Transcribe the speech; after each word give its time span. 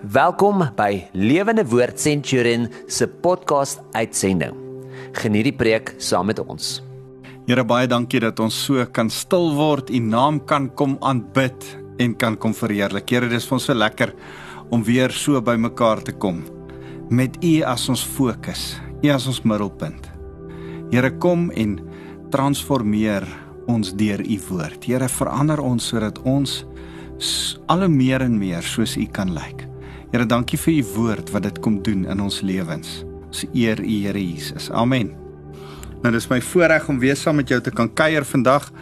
Welkom 0.00 0.62
by 0.80 1.10
Lewende 1.12 1.60
Woord 1.68 1.98
Centurion 2.00 2.70
se 2.88 3.04
podcast 3.04 3.82
uitsending. 3.92 4.54
Geniet 5.12 5.44
die 5.44 5.52
preek 5.52 5.92
saam 6.00 6.30
met 6.30 6.40
ons. 6.40 6.78
Here 7.44 7.66
baie 7.68 7.84
dankie 7.84 8.22
dat 8.24 8.40
ons 8.40 8.56
so 8.64 8.80
kan 8.96 9.12
stil 9.12 9.50
word, 9.58 9.92
U 9.92 10.00
naam 10.00 10.40
kan 10.48 10.70
kom 10.72 10.96
aanbid 11.04 11.68
en 12.00 12.16
kan 12.16 12.40
kom 12.40 12.56
verheerlik. 12.56 13.12
Here, 13.12 13.28
dis 13.28 13.44
vir 13.44 13.58
ons 13.58 13.68
so 13.68 13.76
lekker 13.76 14.16
om 14.72 14.80
weer 14.88 15.12
so 15.12 15.36
by 15.44 15.58
mekaar 15.60 16.00
te 16.00 16.16
kom 16.16 16.46
met 17.12 17.36
U 17.44 17.54
as 17.68 17.84
ons 17.92 18.00
fokus, 18.00 18.80
U 19.04 19.12
as 19.12 19.28
ons 19.28 19.44
middelpunt. 19.44 20.08
Here, 20.94 21.12
kom 21.20 21.50
en 21.52 21.76
transformeer 22.32 23.28
ons 23.68 23.92
deur 23.92 24.24
U 24.24 24.44
woord. 24.48 24.80
Here, 24.88 25.12
verander 25.12 25.60
ons 25.60 25.92
sodat 25.92 26.24
ons 26.24 26.62
al 27.68 27.84
hoe 27.84 27.92
meer 27.92 28.24
en 28.24 28.40
meer 28.40 28.64
soos 28.64 28.96
U 28.96 29.04
kan 29.12 29.36
lyk. 29.36 29.69
Here, 30.10 30.26
dankie 30.26 30.58
vir 30.58 30.72
u 30.74 30.80
woord 30.96 31.28
wat 31.30 31.44
dit 31.46 31.58
kom 31.62 31.76
doen 31.86 32.00
in 32.10 32.18
ons 32.18 32.40
lewens. 32.42 33.04
Ons 33.28 33.44
eer 33.54 33.78
u 33.78 33.86
Here 33.86 34.18
Jesus. 34.18 34.66
Amen. 34.74 35.12
Nou 36.02 36.10
dis 36.10 36.26
my 36.26 36.40
voorreg 36.42 36.88
om 36.90 36.98
weer 36.98 37.14
saam 37.14 37.38
met 37.38 37.52
jou 37.52 37.60
te 37.62 37.70
kan 37.70 37.86
kuier 37.94 38.26
vandag. 38.26 38.72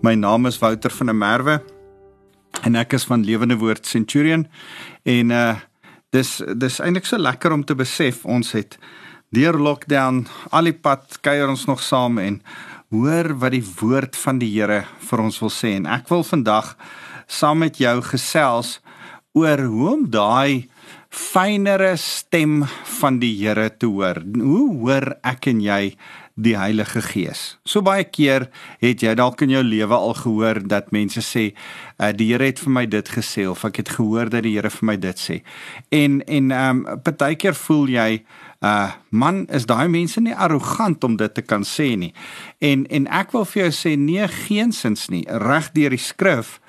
My 0.00 0.14
naam 0.16 0.48
is 0.48 0.56
Wouter 0.62 0.94
van 0.96 1.12
der 1.12 1.18
Merwe 1.18 1.58
en 2.64 2.80
ek 2.80 2.96
is 2.96 3.04
van 3.04 3.26
Lewende 3.26 3.58
Woord 3.60 3.84
Centurion 3.86 4.46
en 5.04 5.36
uh 5.36 5.58
dis 6.16 6.38
dis 6.56 6.80
eintlik 6.80 7.04
so 7.04 7.20
lekker 7.20 7.52
om 7.52 7.66
te 7.68 7.76
besef 7.76 8.22
ons 8.24 8.54
het 8.56 8.78
deur 9.36 9.58
lockdown 9.60 10.22
al 10.56 10.70
die 10.70 10.72
pad 10.72 11.18
kuier 11.20 11.52
ons 11.52 11.66
nog 11.68 11.84
saam 11.84 12.16
en 12.22 12.40
hoor 12.88 13.34
wat 13.42 13.52
die 13.52 13.66
woord 13.82 14.16
van 14.16 14.40
die 14.40 14.48
Here 14.54 14.86
vir 15.10 15.20
ons 15.20 15.36
wil 15.44 15.52
sê 15.52 15.74
en 15.76 15.84
ek 15.84 16.08
wil 16.08 16.24
vandag 16.24 16.78
saam 17.28 17.60
met 17.60 17.76
jou 17.76 17.98
gesels 18.08 18.78
oor 19.38 19.60
hoe 19.70 19.88
om 19.92 20.06
daai 20.10 20.68
fynere 21.08 21.94
stem 21.96 22.62
van 23.00 23.18
die 23.22 23.34
Here 23.38 23.70
te 23.70 23.88
hoor. 23.88 24.20
Hoe 24.34 24.66
hoor 24.80 25.14
ek 25.26 25.48
en 25.52 25.60
jy 25.64 25.82
die 26.38 26.54
Heilige 26.58 27.00
Gees? 27.02 27.58
So 27.66 27.82
baie 27.82 28.04
keer 28.04 28.48
het 28.82 29.02
jy 29.02 29.14
dalk 29.18 29.42
in 29.46 29.54
jou 29.54 29.62
lewe 29.64 29.96
al 29.96 30.14
gehoor 30.18 30.60
dat 30.68 30.92
mense 30.92 31.22
sê, 31.24 31.52
uh, 31.98 32.12
"Die 32.12 32.32
Here 32.32 32.44
het 32.44 32.58
vir 32.58 32.72
my 32.72 32.86
dit 32.86 33.08
gesê" 33.08 33.48
of 33.48 33.64
"Ek 33.64 33.76
het 33.76 33.88
gehoor 33.88 34.28
dat 34.28 34.42
die 34.42 34.54
Here 34.54 34.70
vir 34.70 34.86
my 34.86 34.96
dit 34.96 35.16
sê." 35.16 35.42
En 35.90 36.22
en 36.26 36.50
ehm 36.50 36.86
um, 36.86 37.00
partykeer 37.02 37.54
voel 37.54 37.86
jy 37.88 38.24
uh 38.62 38.90
man 39.10 39.46
is 39.46 39.66
daai 39.66 39.88
mense 39.88 40.20
nie 40.20 40.34
arrogant 40.34 41.04
om 41.04 41.16
dit 41.16 41.34
te 41.34 41.42
kan 41.42 41.62
sê 41.62 41.96
nie. 41.96 42.12
En 42.58 42.86
en 42.86 43.06
ek 43.06 43.32
wil 43.32 43.44
vir 43.44 43.62
jou 43.62 43.70
sê 43.70 43.98
nee 43.98 44.28
geensins 44.28 45.08
nie. 45.08 45.24
Reg 45.28 45.72
deur 45.72 45.90
die 45.90 45.98
skrif 45.98 46.60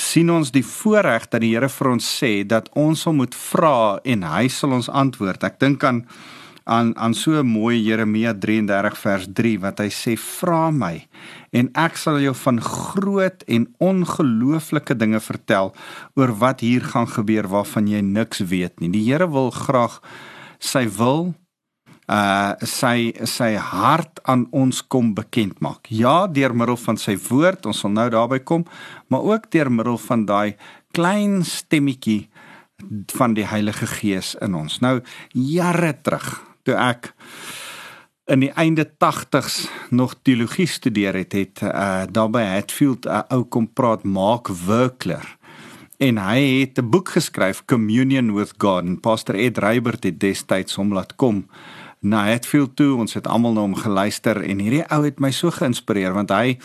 sien 0.00 0.30
ons 0.32 0.50
die 0.54 0.64
voorreg 0.64 1.28
dat 1.28 1.42
die 1.44 1.52
Here 1.54 1.68
vir 1.68 1.92
ons 1.92 2.06
sê 2.18 2.32
dat 2.48 2.70
ons 2.78 3.04
hom 3.08 3.20
moet 3.20 3.36
vra 3.36 4.00
en 4.04 4.24
hy 4.24 4.46
sal 4.52 4.76
ons 4.78 4.88
antwoord. 4.88 5.44
Ek 5.44 5.60
dink 5.62 5.84
aan 5.84 6.04
aan 6.70 6.92
aan 6.96 7.14
so 7.16 7.42
mooi 7.42 7.80
Jeremia 7.82 8.34
33 8.38 8.98
vers 9.02 9.26
3 9.34 9.58
wat 9.64 9.80
hy 9.82 9.88
sê 9.90 10.12
vra 10.20 10.68
my 10.70 10.92
en 11.56 11.70
ek 11.82 11.96
sal 11.98 12.20
jou 12.22 12.34
van 12.44 12.60
groot 12.62 13.42
en 13.50 13.66
ongelooflike 13.82 14.94
dinge 15.00 15.18
vertel 15.24 15.72
oor 16.20 16.34
wat 16.42 16.62
hier 16.62 16.84
gaan 16.92 17.08
gebeur 17.10 17.48
waarvan 17.50 17.88
jy 17.90 18.04
niks 18.04 18.44
weet 18.52 18.78
nie. 18.78 18.92
Die 18.92 19.02
Here 19.08 19.26
wil 19.26 19.50
graag 19.50 19.98
sy 20.60 20.86
wil 21.00 21.32
uh 22.10 22.66
sy 22.66 23.12
sy 23.28 23.54
hart 23.54 24.18
aan 24.26 24.46
ons 24.50 24.82
kom 24.82 25.14
bekend 25.14 25.60
maak. 25.62 25.86
Ja, 25.88 26.26
deur 26.26 26.54
middel 26.56 26.78
van 26.80 26.98
sy 26.98 27.14
woord, 27.28 27.66
ons 27.70 27.84
sal 27.84 27.94
nou 27.94 28.08
daarby 28.10 28.40
kom, 28.42 28.66
maar 29.08 29.22
ook 29.22 29.50
deur 29.54 29.70
middel 29.70 29.98
van 30.08 30.26
daai 30.26 30.56
klein 30.92 31.44
stemmetjie 31.46 32.28
van 33.14 33.34
die 33.36 33.46
Heilige 33.46 33.86
Gees 33.86 34.34
in 34.42 34.54
ons. 34.58 34.80
Nou 34.80 35.00
jare 35.32 35.92
terug, 36.02 36.40
toe 36.64 36.74
ek 36.74 37.12
in 38.30 38.44
die 38.44 38.52
einde 38.58 38.86
80s 38.86 39.64
nog 39.90 40.14
teologie 40.22 40.66
studeer 40.70 41.18
het, 41.18 41.34
het 41.34 41.62
uh 41.66 42.06
daarby 42.10 42.42
Hatfield 42.46 43.06
'n 43.06 43.10
uh, 43.10 43.22
ou 43.30 43.44
kom 43.44 43.68
praat 43.72 44.04
Mark 44.04 44.48
Werkler 44.66 45.36
en 45.98 46.18
hy 46.18 46.60
het 46.60 46.78
'n 46.78 46.90
boek 46.90 47.08
geskryf 47.08 47.64
Communion 47.66 48.34
with 48.34 48.54
God 48.58 48.84
en 48.84 49.00
Pastor 49.00 49.34
Ed 49.34 49.58
Reibert 49.58 50.04
het 50.04 50.20
destyds 50.20 50.74
hom 50.74 50.92
laat 50.92 51.16
kom 51.16 51.46
na 52.00 52.24
Hatfield 52.28 52.76
toe. 52.76 52.94
Ons 52.96 53.14
het 53.14 53.28
almal 53.28 53.54
na 53.56 53.64
hom 53.64 53.76
geluister 53.76 54.40
en 54.42 54.62
hierdie 54.62 54.84
ou 54.92 55.02
het 55.04 55.20
my 55.20 55.30
so 55.34 55.52
geïnspireer 55.54 56.14
want 56.16 56.32
hy 56.34 56.56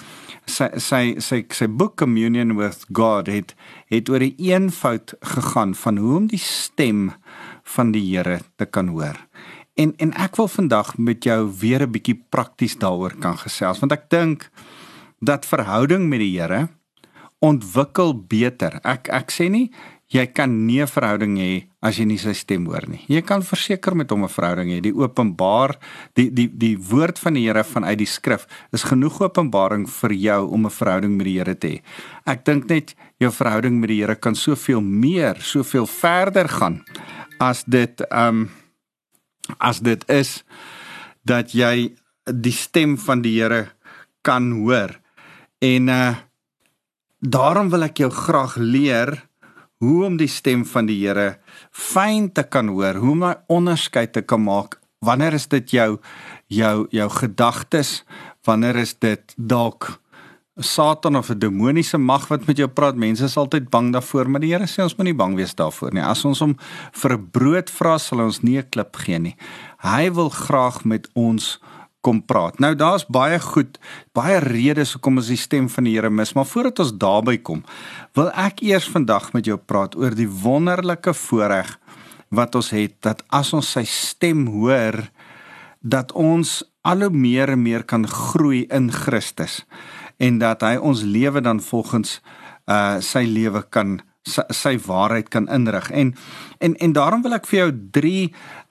sy 0.50 0.69
sy 0.81 1.01
sy 1.23 1.41
sy 1.53 1.68
boek 1.68 1.97
Communion 2.00 2.56
with 2.59 2.85
God 2.96 3.29
het 3.31 3.56
het 3.91 4.09
oor 4.09 4.23
die 4.23 4.35
eenvoud 4.47 5.16
gegaan 5.35 5.75
van 5.75 6.00
hoe 6.01 6.16
om 6.22 6.29
die 6.31 6.41
stem 6.41 7.12
van 7.75 7.91
die 7.96 8.03
Here 8.06 8.40
te 8.56 8.66
kan 8.66 8.94
hoor. 8.94 9.19
En 9.75 9.94
en 10.00 10.13
ek 10.22 10.40
wil 10.40 10.47
vandag 10.47 10.96
met 10.97 11.23
jou 11.23 11.52
weer 11.59 11.84
'n 11.84 11.91
bietjie 11.91 12.23
prakties 12.29 12.78
daaroor 12.78 13.16
kan 13.19 13.38
gesels 13.38 13.79
want 13.79 13.91
ek 13.91 14.09
dink 14.09 14.50
dat 15.19 15.46
verhouding 15.46 16.09
met 16.09 16.19
die 16.19 16.40
Here 16.40 16.69
ontwikkel 17.40 18.13
beter. 18.28 18.79
Ek 18.84 19.09
ek 19.09 19.31
sê 19.31 19.50
nie 19.50 19.72
jy 20.15 20.25
kan 20.31 20.51
nie 20.67 20.81
'n 20.81 20.87
verhouding 20.87 21.37
hê 21.37 21.67
as 21.81 21.97
jy 21.97 22.05
nie 22.05 22.17
sy 22.17 22.33
stem 22.33 22.65
hoor 22.65 22.87
nie. 22.87 23.03
Jy 23.07 23.21
kan 23.21 23.41
verseker 23.41 23.95
met 23.95 24.09
hom 24.09 24.23
'n 24.23 24.29
verhouding 24.29 24.69
hê. 24.69 24.81
Die 24.81 24.93
openbaar 24.93 25.77
die 26.15 26.29
die 26.29 26.47
die 26.47 26.77
woord 26.77 27.19
van 27.19 27.33
die 27.33 27.45
Here 27.45 27.63
vanuit 27.63 27.97
die 27.97 28.07
skrif 28.07 28.47
is 28.71 28.83
genoeg 28.83 29.21
openbaring 29.21 29.87
vir 29.87 30.11
jou 30.13 30.51
om 30.51 30.65
'n 30.65 30.71
verhouding 30.71 31.17
met 31.17 31.25
die 31.25 31.37
Here 31.37 31.55
te 31.55 31.67
hê. 31.67 31.81
Ek 32.25 32.45
dink 32.45 32.69
net 32.69 32.95
jou 33.19 33.31
verhouding 33.31 33.79
met 33.79 33.89
die 33.89 34.01
Here 34.01 34.15
kan 34.15 34.35
soveel 34.35 34.81
meer, 34.81 35.35
soveel 35.39 35.87
verder 35.87 36.47
gaan 36.47 36.83
as 37.39 37.63
dit 37.63 38.01
um 38.11 38.49
as 39.59 39.79
dit 39.79 40.09
is 40.09 40.43
dat 41.23 41.51
jy 41.51 41.95
die 42.25 42.51
stem 42.51 42.97
van 42.97 43.21
die 43.21 43.41
Here 43.41 43.67
kan 44.21 44.51
hoor. 44.51 44.99
En 45.61 45.89
uh 45.89 46.15
daarom 47.25 47.69
wil 47.69 47.83
ek 47.83 47.97
jou 47.97 48.09
graag 48.11 48.55
leer 48.57 49.25
hoe 49.85 50.06
om 50.06 50.18
die 50.18 50.31
stem 50.31 50.66
van 50.66 50.90
die 50.90 50.97
Here 51.03 51.35
fyn 51.72 52.31
te 52.34 52.44
kan 52.44 52.72
hoor, 52.73 52.97
hoe 53.01 53.12
om 53.12 53.23
'n 53.23 53.35
onderskeid 53.47 54.13
te 54.13 54.22
kan 54.22 54.44
maak. 54.44 54.79
Wanneer 55.00 55.34
is 55.34 55.47
dit 55.47 55.72
jou 55.72 56.00
jou 56.47 56.88
jou 56.90 57.09
gedagtes? 57.09 58.03
Wanneer 58.44 58.75
is 58.75 58.94
dit 59.00 59.34
dalk 59.38 60.00
Satan 60.57 61.16
of 61.16 61.29
'n 61.29 61.40
demoniese 61.40 61.97
mag 61.97 62.28
wat 62.28 62.47
met 62.47 62.57
jou 62.57 62.68
praat? 62.68 62.96
Mense 62.96 63.23
is 63.23 63.38
altyd 63.38 63.69
bang 63.69 63.91
daarvoor, 63.94 64.29
maar 64.29 64.41
die 64.41 64.53
Here 64.53 64.68
sê 64.68 64.84
ons 64.84 64.96
moet 64.96 65.06
nie 65.06 65.13
bang 65.13 65.35
wees 65.35 65.56
daarvoor 65.56 65.94
nie. 65.94 66.03
As 66.03 66.25
ons 66.25 66.40
hom 66.40 66.57
vir 66.91 67.19
brood 67.19 67.69
vra, 67.69 67.97
sal 67.97 68.19
ons 68.19 68.41
nie 68.41 68.57
'n 68.57 68.69
klip 68.69 68.96
gee 68.96 69.19
nie. 69.19 69.35
Hy 69.79 70.12
wil 70.12 70.29
graag 70.29 70.85
met 70.85 71.09
ons 71.13 71.59
kom 72.05 72.21
praat. 72.21 72.59
Nou 72.61 72.73
daar's 72.77 73.07
baie 73.09 73.39
goed, 73.41 73.79
baie 74.17 74.38
redes 74.43 74.93
hoekom 74.95 75.17
ons 75.21 75.31
die 75.33 75.39
stem 75.41 75.69
van 75.73 75.88
die 75.88 75.95
Here 75.97 76.11
mis, 76.13 76.35
maar 76.38 76.47
voordat 76.49 76.83
ons 76.85 76.93
daarby 77.01 77.39
kom, 77.41 77.63
wil 78.17 78.29
ek 78.38 78.61
eers 78.66 78.89
vandag 78.93 79.31
met 79.33 79.49
jou 79.49 79.57
praat 79.57 79.97
oor 79.97 80.13
die 80.17 80.29
wonderlike 80.29 81.16
voorreg 81.25 81.75
wat 82.35 82.55
ons 82.57 82.71
het 82.75 82.97
dat 83.05 83.23
as 83.33 83.53
ons 83.55 83.67
sy 83.77 83.85
stem 83.89 84.45
hoor, 84.53 85.05
dat 85.81 86.11
ons 86.17 86.61
al 86.85 87.05
hoe 87.05 87.13
meer 87.13 87.53
en 87.53 87.61
meer 87.61 87.85
kan 87.88 88.05
groei 88.09 88.66
in 88.73 88.91
Christus 88.93 89.63
en 90.22 90.39
dat 90.39 90.63
hy 90.63 90.75
ons 90.77 91.03
lewe 91.03 91.41
dan 91.43 91.61
volgens 91.61 92.19
uh 92.72 92.97
sy 93.03 93.25
lewe 93.29 93.61
kan 93.69 93.99
sy, 94.25 94.43
sy 94.51 94.75
waarheid 94.85 95.29
kan 95.33 95.47
inrig. 95.51 95.89
En 95.91 96.13
en 96.59 96.75
en 96.75 96.93
daarom 96.93 97.23
wil 97.25 97.37
ek 97.37 97.47
vir 97.49 97.59
jou 97.59 97.71
3 97.99 98.13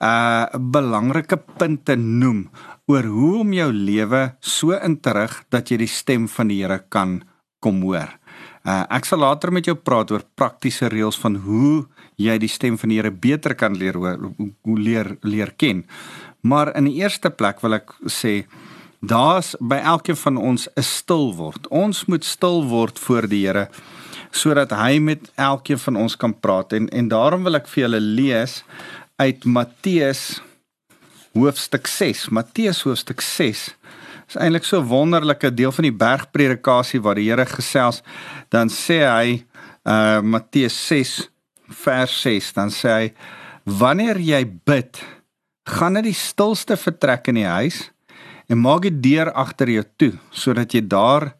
uh 0.05 0.61
belangrike 0.75 1.39
punte 1.57 1.95
noem 1.95 2.49
oor 2.91 3.07
hoe 3.09 3.39
om 3.41 3.53
jou 3.53 3.71
lewe 3.73 4.25
so 4.41 4.75
in 4.77 4.99
te 5.01 5.13
rig 5.15 5.39
dat 5.49 5.71
jy 5.71 5.79
die 5.81 5.91
stem 5.91 6.27
van 6.29 6.51
die 6.51 6.61
Here 6.61 6.83
kan 6.89 7.23
kom 7.63 7.81
hoor. 7.81 8.11
Uh, 8.65 8.83
ek 8.93 9.05
sal 9.05 9.21
later 9.21 9.51
met 9.53 9.65
jou 9.65 9.75
praat 9.77 10.11
oor 10.13 10.23
praktiese 10.37 10.89
reëls 10.89 11.17
van 11.21 11.37
hoe 11.45 11.85
jy 12.21 12.37
die 12.41 12.49
stem 12.49 12.77
van 12.81 12.91
die 12.91 12.99
Here 12.99 13.11
beter 13.11 13.55
kan 13.57 13.77
leer 13.77 13.97
hoor, 13.97 14.31
hoe 14.37 14.77
leer 14.79 15.15
leer 15.25 15.53
ken. 15.57 15.83
Maar 16.45 16.75
in 16.77 16.89
die 16.89 16.99
eerste 17.01 17.31
plek 17.33 17.61
wil 17.65 17.79
ek 17.79 17.93
sê 18.09 18.43
daar's 19.05 19.53
by 19.61 19.77
elkeen 19.81 20.17
van 20.17 20.37
ons 20.37 20.67
'n 20.77 20.81
stil 20.81 21.33
word. 21.37 21.67
Ons 21.69 22.05
moet 22.05 22.23
stil 22.23 22.65
word 22.65 22.99
voor 22.99 23.27
die 23.27 23.45
Here 23.45 23.69
sodat 24.35 24.73
hy 24.75 24.99
met 24.99 25.29
elkeen 25.39 25.79
van 25.79 26.01
ons 26.03 26.17
kan 26.19 26.33
praat 26.33 26.75
en 26.75 26.89
en 26.89 27.07
daarom 27.11 27.45
wil 27.47 27.55
ek 27.61 27.69
vir 27.71 27.85
julle 27.85 28.01
lees 28.03 28.59
uit 29.21 29.45
Matteus 29.47 30.41
hoofstuk 31.35 31.87
6, 31.87 32.29
Matteus 32.35 32.81
hoofstuk 32.87 33.21
6. 33.23 33.63
Is 34.25 34.37
eintlik 34.39 34.65
so 34.65 34.81
'n 34.81 34.87
wonderlike 34.87 35.53
deel 35.53 35.71
van 35.71 35.83
die 35.83 35.97
bergpredikasie 36.05 37.01
waar 37.01 37.15
die 37.15 37.29
Here 37.29 37.45
gesels. 37.45 38.01
Dan 38.49 38.69
sê 38.69 38.99
hy 39.07 39.45
uh 39.85 40.21
Matteus 40.21 40.75
6 40.87 41.29
vers 41.69 42.21
6, 42.21 42.53
dan 42.53 42.69
sê 42.69 42.89
hy 42.89 43.13
wanneer 43.65 44.17
jy 44.17 44.45
bid, 44.65 45.01
gaan 45.65 45.93
na 45.93 46.01
die 46.01 46.13
stilste 46.13 46.77
vertrek 46.77 47.27
in 47.27 47.35
die 47.35 47.49
huis 47.49 47.91
en 48.47 48.61
maak 48.61 48.85
die 48.85 48.99
deur 49.01 49.31
agter 49.33 49.69
jou 49.69 49.83
toe 49.97 50.11
sodat 50.31 50.73
jy 50.73 50.81
daar 50.81 51.33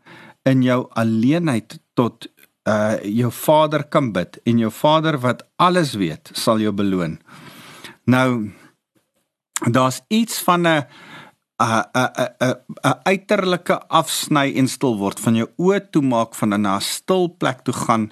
in 0.46 0.64
jou 0.66 0.88
alleenheid 0.98 1.78
tot 1.94 2.28
uh 2.66 2.98
jou 3.04 3.32
Vader 3.32 3.84
kan 3.84 4.12
bid 4.12 4.40
en 4.44 4.60
jou 4.60 4.72
Vader 4.72 5.20
wat 5.22 5.46
alles 5.56 5.94
weet, 5.94 6.32
sal 6.34 6.60
jou 6.60 6.74
beloon. 6.74 7.20
Nou 8.06 8.52
daar's 9.72 10.02
iets 10.08 10.40
van 10.44 10.68
'n 10.68 10.86
'n 11.62 11.84
'n 11.94 12.56
'n 12.84 13.00
uiterlike 13.04 13.88
afsny 13.88 14.54
en 14.56 14.68
stil 14.68 14.98
word 14.98 15.20
van 15.20 15.36
jou 15.36 15.50
oë 15.58 15.90
toemaak 15.92 16.36
van 16.36 16.54
'n 16.54 16.62
na 16.62 16.76
'n 16.76 16.82
stil 16.82 17.36
plek 17.38 17.60
toe 17.64 17.74
gaan. 17.74 18.12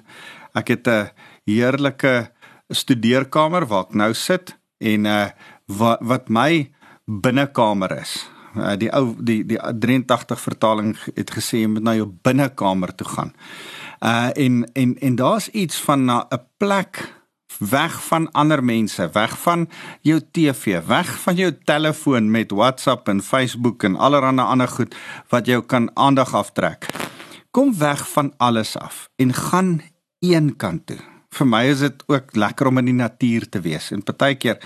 Ek 0.54 0.68
het 0.68 0.86
'n 0.88 1.10
heerlike 1.44 2.30
studeerkamer 2.68 3.66
waar 3.66 3.84
ek 3.84 3.94
nou 3.94 4.14
sit 4.14 4.56
en 4.78 5.06
uh 5.06 5.28
wat 5.66 5.98
wat 6.00 6.28
my 6.28 6.70
binnekamer 7.04 8.00
is. 8.00 8.28
Uh, 8.56 8.76
die 8.78 8.90
ou 8.94 9.16
die 9.18 9.42
die 9.44 9.58
83 9.58 10.40
vertaling 10.40 10.94
het 11.14 11.30
gesê 11.34 11.64
jy 11.64 11.66
moet 11.66 11.82
na 11.82 11.94
jou 11.94 12.06
binnekamer 12.06 12.94
toe 12.94 13.08
gaan. 13.08 13.32
Uh 14.04 14.28
en 14.36 14.70
en 14.72 14.98
en 14.98 15.14
daar's 15.14 15.48
iets 15.48 15.80
van 15.80 16.04
na 16.04 16.26
'n 16.28 16.40
plek 16.56 17.22
weg 17.58 18.04
van 18.04 18.32
ander 18.32 18.64
mense, 18.64 19.10
weg 19.12 19.38
van 19.38 19.68
jou 20.00 20.20
TV, 20.30 20.86
weg 20.86 21.20
van 21.20 21.34
jou 21.34 21.52
telefoon 21.64 22.30
met 22.30 22.50
WhatsApp 22.50 23.08
en 23.08 23.22
Facebook 23.22 23.82
en 23.82 23.96
allerlei 23.96 24.38
ander 24.38 24.68
goed 24.68 24.94
wat 25.28 25.46
jou 25.46 25.62
kan 25.62 25.90
aandag 25.96 26.34
aftrek. 26.34 26.86
Kom 27.50 27.78
weg 27.78 28.10
van 28.10 28.32
alles 28.36 28.76
af 28.76 29.08
en 29.16 29.32
gaan 29.32 29.80
een 30.18 30.56
kant 30.56 30.86
toe. 30.86 30.98
Vir 31.28 31.46
my 31.46 31.64
is 31.64 31.78
dit 31.78 32.02
ook 32.06 32.36
lekker 32.36 32.66
om 32.66 32.78
in 32.78 32.84
die 32.84 32.94
natuur 32.94 33.48
te 33.48 33.60
wees 33.60 33.90
en 33.90 34.02
partykeer 34.02 34.60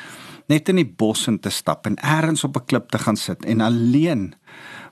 net 0.48 0.68
in 0.68 0.76
die 0.76 0.94
bos 0.96 1.26
in 1.26 1.38
te 1.40 1.50
stap 1.50 1.86
en 1.86 1.96
elders 1.96 2.44
op 2.44 2.56
'n 2.56 2.64
klip 2.64 2.90
te 2.90 2.98
gaan 2.98 3.16
sit 3.16 3.44
en 3.44 3.60
alleen 3.60 4.34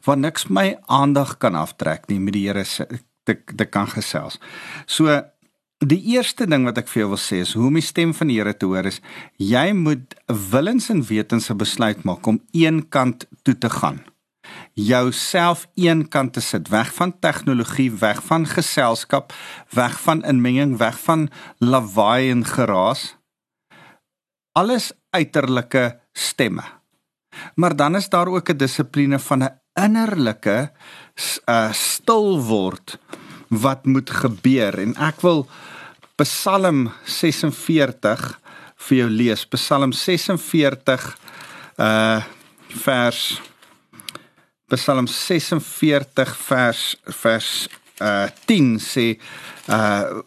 waar 0.05 0.19
niks 0.19 0.47
my 0.47 0.79
aandag 0.87 1.37
kan 1.37 1.55
aftrek 1.55 2.09
nie 2.09 2.21
met 2.21 2.33
die 2.33 2.47
Here 2.47 2.65
te, 3.27 3.37
te 3.57 3.67
kan 3.67 3.91
gesels. 3.91 4.39
So 4.87 5.11
Die 5.85 6.01
eerste 6.17 6.47
ding 6.49 6.63
wat 6.65 6.79
ek 6.81 6.87
vir 6.89 7.03
jou 7.03 7.09
wil 7.11 7.21
sê 7.21 7.43
is 7.45 7.51
hoe 7.53 7.67
om 7.69 7.75
die 7.77 7.85
stem 7.85 8.15
van 8.17 8.31
die 8.31 8.39
Here 8.39 8.55
te 8.57 8.65
hoor 8.65 8.87
is 8.89 9.03
jy 9.37 9.75
moet 9.77 10.15
willens 10.49 10.89
en 10.89 11.03
wetens 11.05 11.51
'n 11.53 11.61
besluit 11.61 12.01
maak 12.09 12.25
om 12.27 12.41
een 12.57 12.89
kant 12.89 13.27
toe 13.45 13.59
te 13.59 13.69
gaan. 13.69 14.01
Jouself 14.73 15.69
een 15.75 16.09
kant 16.09 16.33
te 16.33 16.41
sit, 16.41 16.69
weg 16.69 16.95
van 16.95 17.19
tegnologie, 17.21 17.91
weg 17.93 18.23
van 18.25 18.47
geselskap, 18.47 19.35
weg 19.71 20.01
van 20.01 20.25
inmenging, 20.25 20.79
weg 20.79 20.99
van 20.99 21.29
lawaai 21.59 22.31
en 22.31 22.45
geraas. 22.45 23.17
Alles 24.53 24.93
uiterlike 25.11 26.01
stemme. 26.13 26.65
Maar 27.55 27.77
dan 27.77 27.97
is 27.97 28.09
daar 28.09 28.29
ook 28.29 28.49
'n 28.49 28.57
dissipline 28.57 29.19
van 29.19 29.45
'n 29.45 29.61
innerlike 29.75 30.73
uh, 31.49 31.73
stil 31.73 32.37
word 32.45 32.99
wat 33.49 33.87
moet 33.87 34.11
gebeur 34.11 34.79
en 34.83 34.95
ek 35.01 35.23
wil 35.25 35.47
Psalm 36.17 36.87
46 37.05 38.23
vir 38.87 38.97
jou 38.97 39.09
lees. 39.11 39.45
Psalm 39.53 39.93
46 39.93 41.11
uh 41.77 42.23
vers 42.77 43.21
Psalm 44.73 45.07
46 45.07 46.33
vers 46.49 46.81
vers 47.21 47.51
uh 48.01 48.27
10 48.49 48.73
sê 48.83 49.07
uh 49.73 50.21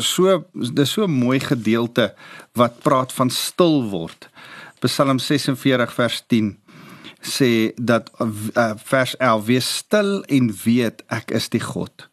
so 0.00 0.44
dis 0.52 0.92
so 0.92 1.04
'n 1.04 1.10
mooi 1.10 1.40
gedeelte 1.40 2.14
wat 2.54 2.80
praat 2.84 3.12
van 3.12 3.30
stil 3.30 3.88
word. 3.90 4.28
Psalm 4.80 5.18
46 5.18 5.92
vers 5.92 6.22
10 6.28 6.56
sê 7.20 7.72
dat 7.76 8.10
uh, 8.20 8.74
vers 8.76 9.16
11 9.16 9.44
wees 9.46 9.76
stil 9.76 10.22
en 10.28 10.50
weet 10.64 11.02
ek 11.08 11.30
is 11.30 11.48
die 11.48 11.60
God. 11.60 12.08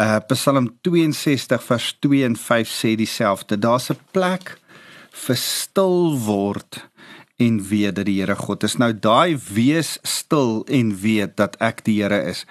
Uh 0.00 0.18
Psalm 0.30 0.70
62 0.86 1.62
vers 1.62 1.96
2 2.00 2.24
en 2.24 2.36
5 2.36 2.68
sê 2.68 2.94
dieselfde. 2.96 3.58
Daar's 3.58 3.90
'n 3.90 3.98
plek 4.12 4.58
vir 5.10 5.36
stil 5.36 6.18
word 6.18 6.90
en 7.36 7.60
weet 7.68 7.96
dat 7.96 8.06
die 8.06 8.20
Here 8.20 8.36
God 8.36 8.64
is. 8.64 8.76
Nou 8.76 8.92
daai 8.92 9.38
wees 9.52 9.98
stil 10.02 10.64
en 10.68 10.94
weet 11.00 11.36
dat 11.36 11.56
ek 11.60 11.84
die 11.84 12.02
Here 12.02 12.22
is 12.30 12.44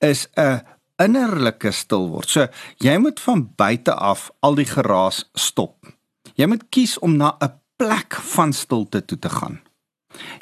is 0.00 0.26
'n 0.36 0.62
innerlike 0.98 1.72
stil 1.72 2.08
word. 2.08 2.28
So 2.28 2.46
jy 2.78 2.96
moet 2.98 3.20
van 3.20 3.50
buite 3.56 3.94
af 3.94 4.30
al 4.40 4.54
die 4.54 4.68
geraas 4.68 5.24
stop. 5.34 5.86
Jy 6.34 6.46
moet 6.46 6.64
kies 6.70 6.98
om 6.98 7.16
na 7.16 7.36
'n 7.40 7.52
plek 7.76 8.14
van 8.14 8.52
stilte 8.52 9.04
toe 9.04 9.18
te 9.18 9.28
gaan. 9.28 9.60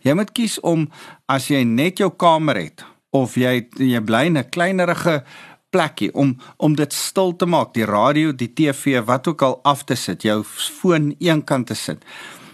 Jy 0.03 0.15
moet 0.15 0.33
kies 0.33 0.61
om 0.61 0.89
as 1.27 1.49
jy 1.49 1.65
net 1.65 1.99
jou 1.99 2.11
kamer 2.11 2.57
het 2.57 2.85
of 3.13 3.37
jy 3.37 3.69
jy 3.79 4.01
bly 4.01 4.27
in 4.27 4.39
'n 4.39 4.51
kleinerige 4.51 5.23
plekkie 5.71 6.11
om 6.15 6.37
om 6.57 6.75
dit 6.75 6.93
stil 6.93 7.37
te 7.37 7.47
maak, 7.47 7.75
die 7.75 7.85
radio, 7.89 8.33
die 8.33 8.53
TV, 8.53 9.01
wat 9.05 9.29
ook 9.29 9.43
al 9.43 9.61
af 9.65 9.85
te 9.85 9.95
sit, 9.95 10.23
jou 10.23 10.43
foon 10.45 11.15
eenkant 11.19 11.67
te 11.67 11.75
sit. 11.75 12.05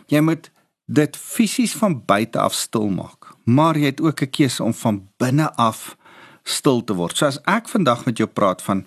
Jy 0.06 0.20
moet 0.20 0.50
dit 0.87 1.17
fisies 1.17 1.75
van 1.76 1.99
buite 2.06 2.38
af 2.41 2.55
stil 2.55 2.88
maak, 2.88 3.35
maar 3.44 3.76
jy 3.76 3.93
het 3.93 4.00
ook 4.00 4.23
'n 4.23 4.31
keuse 4.31 4.64
om 4.64 4.75
van 4.75 5.09
binne 5.19 5.53
af 5.56 5.97
stil 6.44 6.85
te 6.85 6.94
word. 6.94 7.17
So 7.17 7.26
as 7.26 7.41
ek 7.44 7.69
vandag 7.69 8.06
met 8.06 8.19
jou 8.19 8.29
praat 8.29 8.62
van 8.62 8.87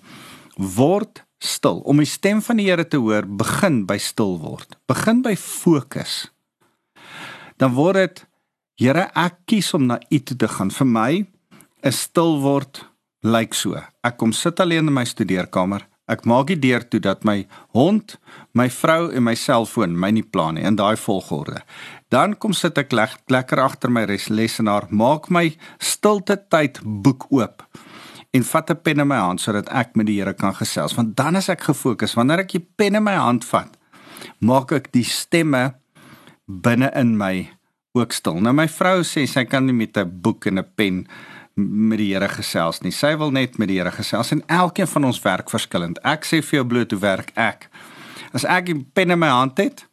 word 0.56 1.24
stil, 1.38 1.80
om 1.84 1.96
die 1.96 2.06
stem 2.06 2.42
van 2.42 2.56
die 2.56 2.66
Here 2.66 2.88
te 2.88 2.96
hoor, 2.96 3.26
begin 3.26 3.86
by 3.86 3.98
stil 3.98 4.38
word. 4.38 4.76
Begin 4.86 5.22
by 5.22 5.36
fokus. 5.36 6.31
Dan 7.62 7.76
word 7.78 8.00
dit 8.00 8.24
Here, 8.80 9.04
ek 9.14 9.44
kies 9.46 9.68
om 9.76 9.84
na 9.86 9.98
U 10.10 10.18
toe 10.24 10.34
te 10.40 10.48
gaan. 10.50 10.70
Vir 10.72 10.88
my 10.88 11.10
is 11.86 12.00
stil 12.08 12.40
word 12.42 12.80
lyk 13.22 13.52
so. 13.54 13.78
Ek 14.02 14.16
kom 14.18 14.32
sit 14.34 14.58
alleen 14.64 14.88
in 14.88 14.96
my 14.96 15.04
studeerkamer. 15.06 15.84
Ek 16.10 16.24
maak 16.26 16.48
die 16.48 16.58
deur 16.58 16.82
toe 16.82 16.98
dat 17.04 17.22
my 17.28 17.44
hond, 17.76 18.16
my 18.58 18.66
vrou 18.72 19.12
en 19.12 19.22
my 19.28 19.36
selfoon 19.38 19.94
my 19.94 20.10
nie 20.16 20.24
pla 20.24 20.48
nie 20.56 20.64
in 20.66 20.80
daai 20.80 20.96
volgorde. 20.98 21.60
Dan 22.10 22.34
kom 22.34 22.56
sit 22.56 22.80
ek 22.80 22.96
leg, 22.96 23.14
lekker 23.30 23.62
agter 23.62 23.92
my 23.92 24.08
lesenaar, 24.08 24.88
maak 24.90 25.30
my 25.30 25.52
stilte 25.78 26.40
tyd 26.50 26.80
boek 26.82 27.28
oop 27.30 27.62
en 28.32 28.42
vat 28.48 28.70
'n 28.70 28.82
pen 28.82 29.00
in 29.00 29.08
my 29.08 29.20
hand 29.20 29.40
sodat 29.40 29.68
ek 29.68 29.94
met 29.94 30.06
die 30.06 30.18
Here 30.18 30.32
kan 30.32 30.54
gesels 30.54 30.96
want 30.96 31.16
dan 31.16 31.36
is 31.36 31.48
ek 31.48 31.68
gefokus 31.68 32.16
wanneer 32.16 32.40
ek 32.40 32.52
die 32.52 32.66
pen 32.76 32.94
in 32.94 33.04
my 33.04 33.14
hand 33.14 33.44
vat 33.44 33.76
maak 34.40 34.72
ek 34.72 34.92
die 34.92 35.04
stemme 35.04 35.74
binne 36.60 36.90
in 36.94 37.16
my 37.16 37.48
ook 37.92 38.12
stil 38.12 38.40
nou 38.40 38.52
my 38.52 38.68
vrou 38.68 39.00
sê 39.04 39.26
sy 39.28 39.44
kan 39.44 39.66
nie 39.66 39.76
met 39.76 39.96
'n 39.96 40.20
boek 40.22 40.46
en 40.46 40.58
'n 40.58 40.66
pen 40.76 41.06
met 41.54 41.98
die 42.00 42.12
Here 42.12 42.28
gesels 42.28 42.80
nie. 42.82 42.92
Sy 42.94 43.14
wil 43.20 43.32
net 43.34 43.58
met 43.60 43.68
die 43.68 43.78
Here 43.78 43.92
gesels 43.92 44.32
en 44.32 44.42
elkeen 44.46 44.88
van 44.88 45.04
ons 45.10 45.20
werk 45.24 45.52
verskillend. 45.52 46.00
Ek 46.04 46.24
sê 46.24 46.40
vir 46.42 46.60
jou 46.60 46.66
bloot 46.66 46.94
hoe 46.94 47.00
werk 47.02 47.32
ek. 47.36 47.68
As 48.32 48.44
ek 48.44 48.68
'n 48.70 48.86
pen 48.94 49.10
in 49.10 49.18
my 49.18 49.28
hand 49.28 49.58
het 49.58 49.86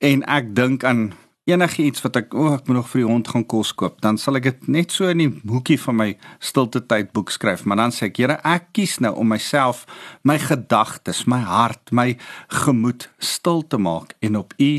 en 0.00 0.22
ek 0.26 0.54
dink 0.54 0.84
aan 0.84 1.12
enigiets 1.46 2.02
wat 2.04 2.16
ek 2.16 2.34
o, 2.34 2.46
oh, 2.46 2.54
ek 2.54 2.66
moet 2.66 2.76
nog 2.76 2.88
vir 2.92 3.00
die 3.02 3.08
hond 3.08 3.28
gaan 3.28 3.46
kos 3.46 3.72
koop, 3.72 4.00
dan 4.04 4.18
sal 4.18 4.36
ek 4.36 4.42
dit 4.42 4.68
net 4.68 4.92
so 4.92 5.08
in 5.08 5.18
die 5.18 5.30
hoekie 5.48 5.78
van 5.80 5.96
my 5.96 6.08
stilte 6.38 6.82
tyd 6.84 7.12
boek 7.12 7.30
skryf, 7.30 7.64
maar 7.64 7.76
dan 7.76 7.90
sê 7.90 8.10
ek, 8.10 8.18
Here, 8.20 8.38
ek 8.44 8.72
kies 8.72 8.98
nou 9.00 9.14
om 9.16 9.28
myself, 9.28 9.86
my 10.24 10.38
gedagtes, 10.38 11.26
my 11.26 11.40
hart, 11.40 11.92
my 11.92 12.18
gemoed 12.48 13.08
stil 13.18 13.62
te 13.62 13.78
maak 13.78 14.14
en 14.20 14.36
op 14.36 14.52
U 14.58 14.72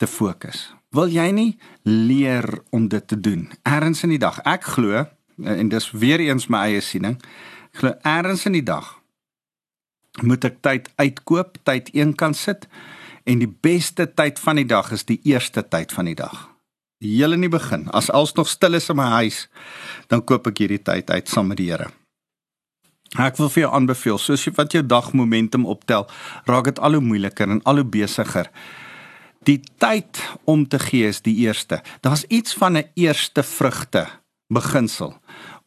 te 0.00 0.08
fokus. 0.08 0.70
Wil 0.96 1.12
jy 1.12 1.28
nie 1.36 1.50
leer 1.86 2.48
om 2.74 2.88
dit 2.90 3.04
te 3.06 3.18
doen? 3.20 3.46
Erns 3.68 4.02
in 4.02 4.16
die 4.16 4.22
dag. 4.22 4.40
Ek 4.48 4.64
glo 4.74 5.04
en 5.40 5.68
dis 5.72 5.90
weer 5.92 6.20
eens 6.24 6.48
my 6.50 6.64
eie 6.70 6.80
siening. 6.84 7.20
Ek 7.70 7.84
glo 7.84 7.94
erns 8.08 8.48
in 8.48 8.56
die 8.58 8.66
dag 8.66 8.96
moet 10.26 10.44
ek 10.44 10.58
tyd 10.64 10.88
uitkoop, 10.98 11.60
tyd 11.66 11.90
eenkant 11.94 12.38
sit 12.38 12.66
en 13.28 13.42
die 13.42 13.50
beste 13.50 14.08
tyd 14.08 14.40
van 14.42 14.58
die 14.60 14.66
dag 14.68 14.90
is 14.92 15.06
die 15.08 15.20
eerste 15.28 15.62
tyd 15.62 15.92
van 15.94 16.10
die 16.10 16.16
dag. 16.18 16.48
Heel 17.00 17.36
in 17.36 17.46
die 17.46 17.52
begin, 17.52 17.86
as 17.96 18.10
alles 18.12 18.34
nog 18.36 18.48
stil 18.50 18.76
is 18.76 18.90
in 18.92 18.98
my 18.98 19.08
huis, 19.22 19.46
dan 20.12 20.24
koop 20.24 20.50
ek 20.50 20.64
hierdie 20.64 20.82
tyd 20.84 21.10
uit 21.10 21.30
saam 21.30 21.48
met 21.52 21.60
die 21.60 21.70
Here. 21.70 21.88
Ek 23.18 23.40
wil 23.40 23.48
vir 23.50 23.64
jou 23.64 23.70
aanbeveel, 23.74 24.20
soos 24.22 24.44
jy 24.46 24.52
wat 24.58 24.74
jou 24.74 24.82
dag 24.86 25.12
momentum 25.16 25.64
optel, 25.66 26.06
raak 26.46 26.68
dit 26.68 26.78
al 26.78 26.98
hoe 26.98 27.04
moeiliker 27.04 27.50
en 27.50 27.62
al 27.66 27.80
hoe 27.80 27.88
besigger. 27.88 28.50
Die 29.48 29.60
tyd 29.80 30.20
om 30.44 30.66
te 30.68 30.78
gee 30.78 31.08
is 31.08 31.22
die 31.24 31.36
eerste. 31.46 31.80
Daar's 32.04 32.26
iets 32.28 32.54
van 32.54 32.76
'n 32.76 32.90
eerste 32.94 33.42
vrugte 33.42 34.06
beginsel 34.52 35.14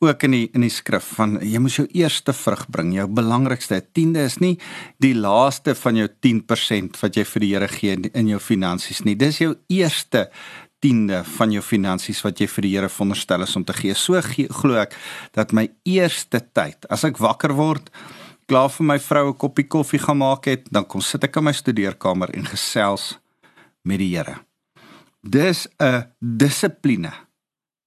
ook 0.04 0.24
in 0.24 0.32
die 0.32 0.50
in 0.54 0.62
die 0.62 0.74
skrif 0.74 1.06
van 1.18 1.38
jy 1.42 1.60
moet 1.60 1.78
jou 1.78 1.88
eerste 1.96 2.34
vrug 2.34 2.66
bring, 2.70 2.94
jou 2.94 3.08
belangrikste. 3.08 3.82
Tiende 3.96 4.26
is 4.28 4.38
nie 4.38 4.58
die 5.04 5.14
laaste 5.16 5.76
van 5.76 5.96
jou 5.96 6.08
10% 6.08 7.00
wat 7.02 7.16
jy 7.16 7.24
vir 7.26 7.40
die 7.40 7.54
Here 7.54 7.68
gee 7.68 7.98
in 8.14 8.28
jou 8.28 8.40
finansies 8.40 9.04
nie. 9.04 9.16
Dis 9.16 9.38
jou 9.38 9.56
eerste 9.70 10.30
tiende 10.80 11.24
van 11.38 11.52
jou 11.52 11.64
finansies 11.64 12.22
wat 12.26 12.40
jy 12.40 12.48
vir 12.48 12.62
die 12.62 12.74
Here 12.76 12.90
veronderstel 12.90 13.42
is 13.42 13.56
om 13.56 13.64
te 13.64 13.74
gee. 13.74 13.96
So 13.96 14.22
glo 14.22 14.76
ek 14.76 14.98
dat 15.34 15.54
my 15.54 15.70
eerste 15.86 16.42
tyd, 16.54 16.86
as 16.90 17.04
ek 17.04 17.18
wakker 17.18 17.54
word, 17.56 17.90
klaar 18.46 18.70
vir 18.70 18.86
my 18.86 19.00
vrou 19.00 19.30
'n 19.30 19.38
koppie 19.38 19.68
koffie 19.68 20.00
gaan 20.00 20.18
maak 20.18 20.46
het, 20.46 20.68
dan 20.72 20.86
kom 20.86 21.02
sit 21.02 21.24
ek 21.24 21.38
in 21.38 21.44
my 21.44 21.54
studeerkamer 21.54 22.30
en 22.36 22.46
gesels 22.46 23.23
met 23.84 24.00
die 24.02 24.16
Here. 24.16 24.40
Dis 25.22 25.68
'n 25.80 26.08
dissipline. 26.20 27.14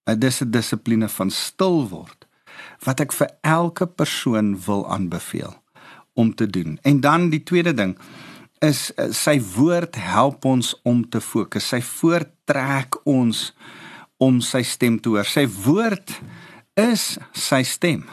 'n 0.07 0.19
Dis 0.19 0.41
'n 0.41 0.51
dissipline 0.51 1.09
van 1.09 1.31
stil 1.31 1.89
word 1.89 2.27
wat 2.85 3.01
ek 3.01 3.13
vir 3.13 3.31
elke 3.41 3.87
persoon 3.87 4.57
wil 4.67 4.89
aanbeveel 4.89 5.55
om 6.15 6.35
te 6.35 6.47
doen. 6.47 6.79
En 6.83 7.01
dan 7.01 7.29
die 7.29 7.43
tweede 7.43 7.75
ding 7.75 7.99
is 8.65 8.93
uh, 8.97 9.11
sy 9.13 9.37
woord 9.57 9.97
help 10.01 10.45
ons 10.45 10.75
om 10.83 11.09
te 11.09 11.21
fokus. 11.21 11.69
Sy 11.69 11.83
voortrek 11.85 13.01
ons 13.05 13.53
om 14.17 14.41
sy 14.41 14.63
stem 14.65 15.01
te 15.01 15.13
hoor. 15.13 15.29
Sy 15.29 15.45
woord 15.65 16.15
is 16.81 17.17
sy 17.33 17.63
stem. 17.63 18.07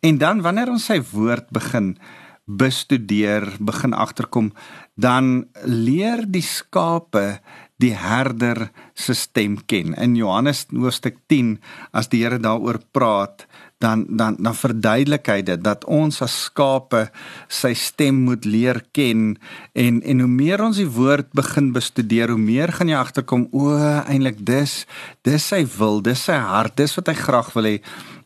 En 0.00 0.18
dan 0.18 0.42
wanneer 0.42 0.70
ons 0.70 0.84
sy 0.86 1.00
woord 1.12 1.50
begin 1.50 1.96
bestudeer, 2.44 3.46
begin 3.58 3.94
agterkom, 3.94 4.52
dan 4.94 5.46
leer 5.64 6.24
die 6.26 6.44
skape 6.44 7.40
die 7.82 7.94
herder 7.98 8.68
se 8.94 9.14
stem 9.18 9.58
ken. 9.66 9.96
In 9.98 10.14
Johannes 10.18 10.66
hoofstuk 10.70 11.18
10 11.32 11.56
as 11.90 12.10
die 12.12 12.22
Here 12.22 12.38
daaroor 12.38 12.78
praat, 12.94 13.46
dan 13.82 14.04
dan 14.08 14.36
dan 14.38 14.54
verduidelik 14.54 15.26
hy 15.26 15.40
dit 15.42 15.62
dat 15.64 15.84
ons 15.90 16.20
as 16.22 16.34
skape 16.46 17.08
sy 17.50 17.72
stem 17.74 18.22
moet 18.28 18.46
leer 18.46 18.78
ken 18.94 19.34
en 19.74 19.98
en 20.06 20.22
hoe 20.22 20.30
meer 20.30 20.62
ons 20.62 20.78
die 20.78 20.86
woord 20.86 21.32
begin 21.34 21.72
bestudeer, 21.74 22.30
hoe 22.30 22.38
meer 22.38 22.70
gaan 22.76 22.92
jy 22.92 23.00
agterkom 23.00 23.48
o, 23.50 23.74
eintlik 24.06 24.38
dis 24.46 24.84
dis 25.26 25.50
sy 25.50 25.64
wil, 25.78 25.98
dis 26.04 26.28
sy 26.30 26.38
hart, 26.38 26.76
dis 26.78 26.94
wat 27.00 27.10
hy 27.10 27.18
graag 27.18 27.50
wil 27.56 27.70
hê 27.72 27.78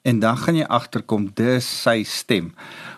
en 0.07 0.21
dan 0.23 0.37
gaan 0.39 0.61
jy 0.61 0.67
agterkom 0.71 1.31
dis 1.35 1.67
sy 1.67 2.03
stem. 2.07 2.53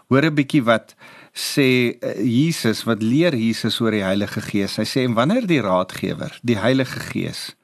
Hoor 0.09 0.25
'n 0.25 0.35
bietjie 0.35 0.65
wat 0.65 0.95
sê 1.37 1.97
uh, 2.01 2.17
Jesus 2.25 2.85
wat 2.89 3.03
leer 3.03 3.35
Jesus 3.37 3.81
oor 3.81 3.93
die 3.93 4.05
Heilige 4.05 4.41
Gees. 4.41 4.79
Hy 4.81 4.87
sê 4.89 5.05
en 5.05 5.15
wanneer 5.15 5.47
die 5.47 5.61
Raadgewer, 5.61 6.33
die 6.43 6.59
Heilige 6.59 7.01
Gees 7.13 7.55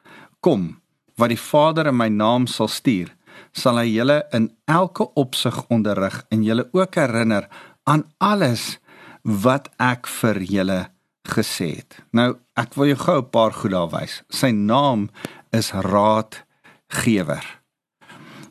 kom 0.41 0.81
wat 1.17 1.31
die 1.31 1.41
Vader 1.41 1.89
in 1.89 1.97
my 1.97 2.09
naam 2.11 2.47
sal 2.51 2.69
stuur, 2.69 3.09
sal 3.55 3.79
hy 3.79 3.87
julle 3.95 4.25
in 4.35 4.51
elke 4.67 5.07
opsig 5.15 5.57
onderrig 5.71 6.25
en 6.35 6.43
julle 6.43 6.67
ook 6.75 6.99
herinner 6.99 7.49
aan 7.87 8.05
alles 8.19 8.79
wat 9.23 9.71
ek 9.79 10.11
vir 10.21 10.43
julle 10.43 10.81
gesê 11.25 11.71
het. 11.79 11.97
Nou, 12.13 12.35
ek 12.61 12.75
wil 12.77 12.93
jou 12.93 12.99
gou 13.07 13.19
'n 13.23 13.31
paar 13.31 13.53
goed 13.53 13.71
daar 13.71 13.89
wys. 13.89 14.23
Sy 14.29 14.51
naam 14.51 15.09
is 15.53 15.73
Raadgewer. 15.73 17.45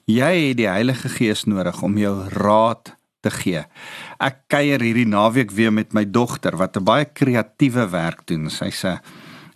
Jy 0.06 0.50
het 0.50 0.58
die 0.58 0.68
Heilige 0.68 1.10
Gees 1.10 1.46
nodig 1.46 1.82
om 1.84 1.98
jou 1.98 2.28
raad 2.30 2.96
te 3.24 3.32
gee. 3.32 3.64
Ek 4.20 4.44
kuier 4.52 4.84
hierdie 4.84 5.08
naweek 5.08 5.52
weer 5.56 5.74
met 5.74 5.96
my 5.96 6.04
dogter 6.06 6.58
wat 6.60 6.78
'n 6.78 6.84
baie 6.84 7.06
kreatiewe 7.06 7.90
werk 7.90 8.28
doen. 8.28 8.50
Sy's 8.50 8.84
'n 8.86 9.00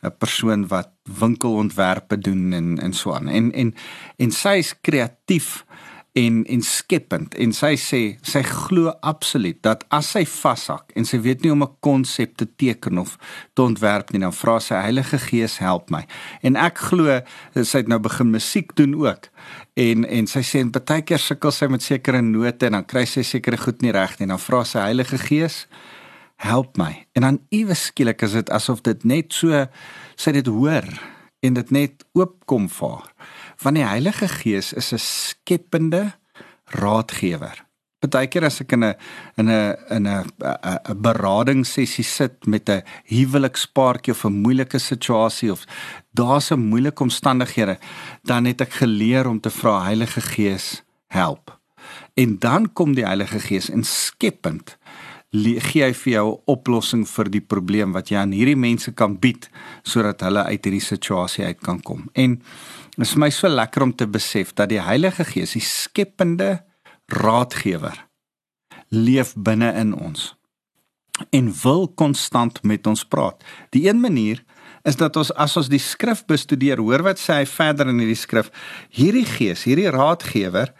'n 0.03 0.17
persoon 0.17 0.67
wat 0.67 0.89
winkelontwerpe 1.03 2.17
doen 2.17 2.53
en 2.53 2.79
en 2.79 2.93
so 2.93 3.13
aan. 3.13 3.27
En 3.27 3.51
en 3.51 3.73
en 4.17 4.31
sy's 4.31 4.75
kreatief 4.81 5.65
en 6.17 6.45
en 6.45 6.61
skepend 6.65 7.35
en 7.37 7.51
sy 7.53 7.75
sê 7.77 7.99
sy 8.25 8.41
glo 8.47 8.93
absoluut 9.05 9.57
dat 9.65 9.83
as 9.93 10.09
sy 10.15 10.23
vashak 10.29 10.95
en 10.97 11.05
sy 11.05 11.19
weet 11.21 11.43
nie 11.43 11.51
om 11.53 11.63
'n 11.63 11.75
konsep 11.85 12.37
te 12.37 12.47
teken 12.57 12.97
of 12.97 13.17
te 13.53 13.61
ontwerp 13.61 14.11
nie 14.11 14.21
dan 14.25 14.33
vra 14.33 14.59
sy 14.59 14.75
Heilige 14.75 15.19
Gees 15.19 15.57
help 15.57 15.89
my. 15.89 16.05
En 16.41 16.55
ek 16.55 16.77
glo 16.77 17.21
sy 17.53 17.77
het 17.77 17.87
nou 17.87 17.99
begin 17.99 18.31
musiek 18.31 18.75
doen 18.75 18.95
ook. 18.95 19.29
En 19.75 20.05
en 20.05 20.27
sy 20.27 20.41
sê 20.41 20.59
en 20.59 20.71
baie 20.71 21.01
keer 21.01 21.19
sukkel 21.19 21.51
sy 21.51 21.67
met 21.67 21.81
sekere 21.81 22.21
note 22.21 22.65
en 22.65 22.71
dan 22.71 22.85
kry 22.85 23.05
sy 23.05 23.21
sekere 23.21 23.57
goed 23.57 23.81
nie 23.81 23.91
reg 23.91 24.19
nie. 24.19 24.27
Dan 24.27 24.39
vra 24.39 24.63
sy 24.63 24.79
Heilige 24.79 25.17
Gees 25.17 25.67
help 26.37 26.77
my. 26.77 27.05
En 27.13 27.21
dan 27.21 27.39
iewes 27.49 27.85
skielik 27.85 28.21
is 28.21 28.31
dit 28.31 28.49
asof 28.49 28.81
dit 28.81 29.05
net 29.05 29.33
so 29.33 29.67
sy 30.15 30.31
dit 30.31 30.47
hoor 30.47 30.85
en 31.41 31.53
dit 31.53 31.71
net 31.71 32.03
oopkom 32.13 32.69
vir 32.69 32.89
haar 32.89 33.13
want 33.61 33.75
die 33.75 33.85
Heilige 33.85 34.27
Gees 34.27 34.73
is 34.73 34.93
'n 34.93 34.99
skepende 34.99 36.13
raadgewer. 36.65 37.65
Partykeer 37.99 38.45
as 38.45 38.61
ek 38.61 38.71
in 38.71 38.83
'n 38.83 38.95
in 39.37 39.49
'n 39.49 39.75
in 39.89 40.07
'n 40.07 40.25
'n 40.89 41.01
beradingssessie 41.01 42.03
sit 42.03 42.45
met 42.45 42.69
'n 42.69 42.83
huwelikspaartjie 43.05 44.13
of 44.13 44.25
'n 44.25 44.41
moeilike 44.41 44.79
situasie 44.79 45.51
of 45.51 45.65
daar's 46.13 46.51
'n 46.51 46.59
moeilike 46.59 47.03
omstandighede, 47.03 47.79
dan 48.23 48.45
het 48.45 48.61
ek 48.61 48.73
geleer 48.73 49.27
om 49.27 49.39
te 49.39 49.49
vra 49.49 49.83
Heilige 49.83 50.21
Gees, 50.21 50.83
help. 51.07 51.59
En 52.13 52.39
dan 52.39 52.73
kom 52.73 52.93
die 52.93 53.05
Heilige 53.05 53.39
Gees 53.39 53.69
en 53.69 53.83
skepend 53.83 54.77
gee 55.33 55.83
hy 55.83 55.93
vir 55.93 56.13
jou 56.13 56.27
'n 56.31 56.41
oplossing 56.47 57.05
vir 57.05 57.29
die 57.29 57.41
probleem 57.41 57.91
wat 57.91 58.09
jy 58.09 58.17
aan 58.17 58.31
hierdie 58.31 58.55
mense 58.55 58.91
kan 58.91 59.17
bied 59.17 59.49
sodat 59.83 60.21
hulle 60.21 60.43
uit 60.43 60.63
hierdie 60.63 60.81
situasie 60.81 61.45
uit 61.45 61.59
kan 61.61 61.81
kom. 61.81 62.09
En 62.13 62.35
dit 62.35 63.05
is 63.05 63.13
vir 63.13 63.19
my 63.19 63.29
so 63.29 63.47
lekker 63.47 63.83
om 63.83 63.93
te 63.93 64.07
besef 64.07 64.53
dat 64.53 64.69
die 64.69 64.81
Heilige 64.81 65.25
Gees, 65.25 65.53
die 65.53 65.61
skepende 65.61 66.63
raadgewer, 67.07 68.07
leef 68.89 69.33
binne 69.35 69.73
in 69.75 69.93
ons 69.93 70.35
en 71.31 71.53
wil 71.63 71.87
konstant 71.87 72.63
met 72.63 72.87
ons 72.87 73.03
praat. 73.05 73.43
Die 73.71 73.87
een 73.87 73.99
manier 73.99 74.43
is 74.83 74.95
dat 74.95 75.17
ons 75.17 75.31
as 75.35 75.57
ons 75.57 75.69
die 75.69 75.81
skrif 75.81 76.23
bestudeer, 76.25 76.77
hoor 76.77 77.03
wat 77.03 77.19
sê 77.19 77.41
hy 77.41 77.45
verder 77.49 77.89
in 77.89 77.99
hierdie 77.99 78.19
skrif, 78.19 78.51
hierdie 78.93 79.25
gees, 79.25 79.65
hierdie 79.67 79.89
raadgewer 79.91 80.73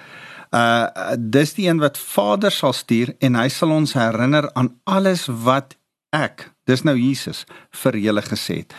uh 0.56 1.16
dis 1.18 1.54
die 1.54 1.68
een 1.68 1.80
wat 1.80 1.98
Vader 1.98 2.51
sal 2.51 2.74
stuur 2.74 3.16
en 3.20 3.36
hy 3.36 3.48
sal 3.50 3.72
ons 3.72 3.94
herinner 3.94 4.50
aan 4.54 4.72
alles 4.84 5.27
wat 5.27 5.75
ek 6.16 6.51
dis 6.68 6.84
nou 6.84 6.96
Jesus 6.98 7.46
vir 7.84 7.98
julle 7.98 8.24
gesê 8.24 8.62
het. 8.63 8.75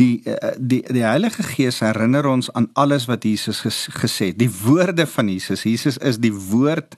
Die 0.00 0.22
uh, 0.26 0.54
die 0.58 0.82
die 0.90 1.04
Heilige 1.04 1.44
Gees 1.46 1.80
herinner 1.84 2.26
ons 2.26 2.50
aan 2.52 2.70
alles 2.74 3.06
wat 3.06 3.24
Jesus 3.24 3.60
ges, 3.62 3.86
gesê 3.94 4.32
het. 4.32 4.38
Die 4.38 4.50
woorde 4.50 5.06
van 5.06 5.28
Jesus 5.28 5.62
Jesus 5.62 5.98
is 5.98 6.18
die 6.18 6.34
woord 6.34 6.96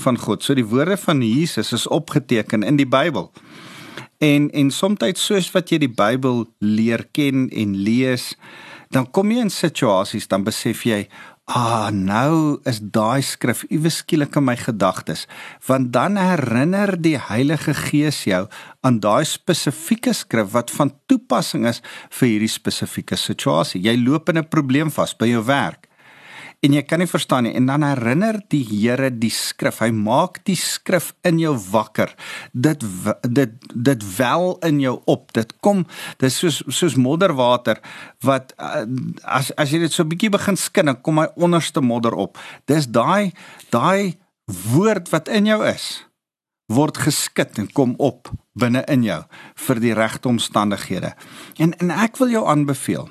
van 0.00 0.18
God. 0.18 0.42
So 0.42 0.54
die 0.54 0.66
woorde 0.66 0.96
van 0.96 1.22
Jesus 1.22 1.72
is 1.72 1.86
opgeteken 1.86 2.62
in 2.62 2.76
die 2.76 2.88
Bybel. 2.88 3.32
En 4.18 4.50
en 4.50 4.70
soms 4.70 5.20
soos 5.20 5.50
wat 5.52 5.70
jy 5.70 5.78
die 5.78 5.94
Bybel 5.94 6.46
leer 6.58 7.06
ken 7.12 7.48
en 7.50 7.76
lees 7.76 8.34
dan 8.90 9.10
kom 9.12 9.30
jy 9.32 9.44
in 9.44 9.52
situasies 9.52 10.28
dan 10.28 10.46
besef 10.46 10.86
jy 10.88 11.04
Ah, 11.48 11.88
nou 11.88 12.58
is 12.68 12.76
daai 12.92 13.22
skrif 13.24 13.62
iewes 13.72 14.02
skielik 14.02 14.34
in 14.36 14.44
my 14.44 14.54
gedagtes, 14.60 15.22
want 15.64 15.94
dan 15.94 16.20
herinner 16.20 16.92
die 17.00 17.14
Heilige 17.16 17.72
Gees 17.72 18.18
jou 18.28 18.42
aan 18.84 18.98
daai 19.00 19.24
spesifieke 19.24 20.12
skrif 20.12 20.52
wat 20.52 20.68
van 20.76 20.92
toepassing 21.08 21.64
is 21.70 21.80
vir 22.18 22.34
hierdie 22.34 22.52
spesifieke 22.52 23.16
situasie. 23.16 23.80
Jy 23.80 23.96
loop 23.96 24.28
in 24.28 24.44
'n 24.44 24.48
probleem 24.52 24.92
vas 24.92 25.16
by 25.16 25.32
jou 25.32 25.42
werk 25.48 25.88
en 26.64 26.74
jy 26.74 26.82
kan 26.86 26.98
nie 27.02 27.08
verstaan 27.10 27.46
nie. 27.46 27.54
En 27.58 27.68
dan 27.70 27.84
herinner 27.86 28.40
die 28.50 28.64
Here 28.66 29.10
die 29.14 29.30
skrif. 29.32 29.78
Hy 29.82 29.90
maak 29.94 30.40
die 30.48 30.56
skrif 30.58 31.12
in 31.26 31.38
jou 31.42 31.54
wakker. 31.70 32.14
Dit 32.52 32.84
dit 33.22 33.54
dit 33.74 34.06
wel 34.16 34.48
in 34.66 34.80
jou 34.82 34.96
op. 35.06 35.30
Dit 35.36 35.54
kom 35.64 35.84
dis 36.22 36.40
soos 36.42 36.62
soos 36.66 36.98
modderwater 36.98 37.82
wat 38.26 38.54
eh, 38.58 38.84
as 39.22 39.52
as 39.56 39.72
jy 39.72 39.84
dit 39.86 39.94
so 39.94 40.06
bietjie 40.08 40.32
begin 40.34 40.58
skin 40.58 40.90
dan 40.90 41.00
kom 41.02 41.22
hy 41.22 41.28
onderste 41.36 41.84
modder 41.84 42.16
op. 42.18 42.38
Dis 42.66 42.90
daai 42.90 43.32
daai 43.70 44.18
woord 44.72 45.12
wat 45.14 45.28
in 45.28 45.46
jou 45.50 45.62
is 45.68 46.08
word 46.68 46.98
geskit 47.00 47.56
en 47.60 47.68
kom 47.72 47.94
op 47.96 48.28
binne 48.58 48.82
in 48.92 49.06
jou 49.06 49.22
vir 49.66 49.78
die 49.80 49.94
regte 49.96 50.28
omstandighede. 50.28 51.14
En 51.56 51.72
en 51.80 51.94
ek 51.94 52.18
wil 52.20 52.34
jou 52.34 52.44
aanbeveel 52.44 53.08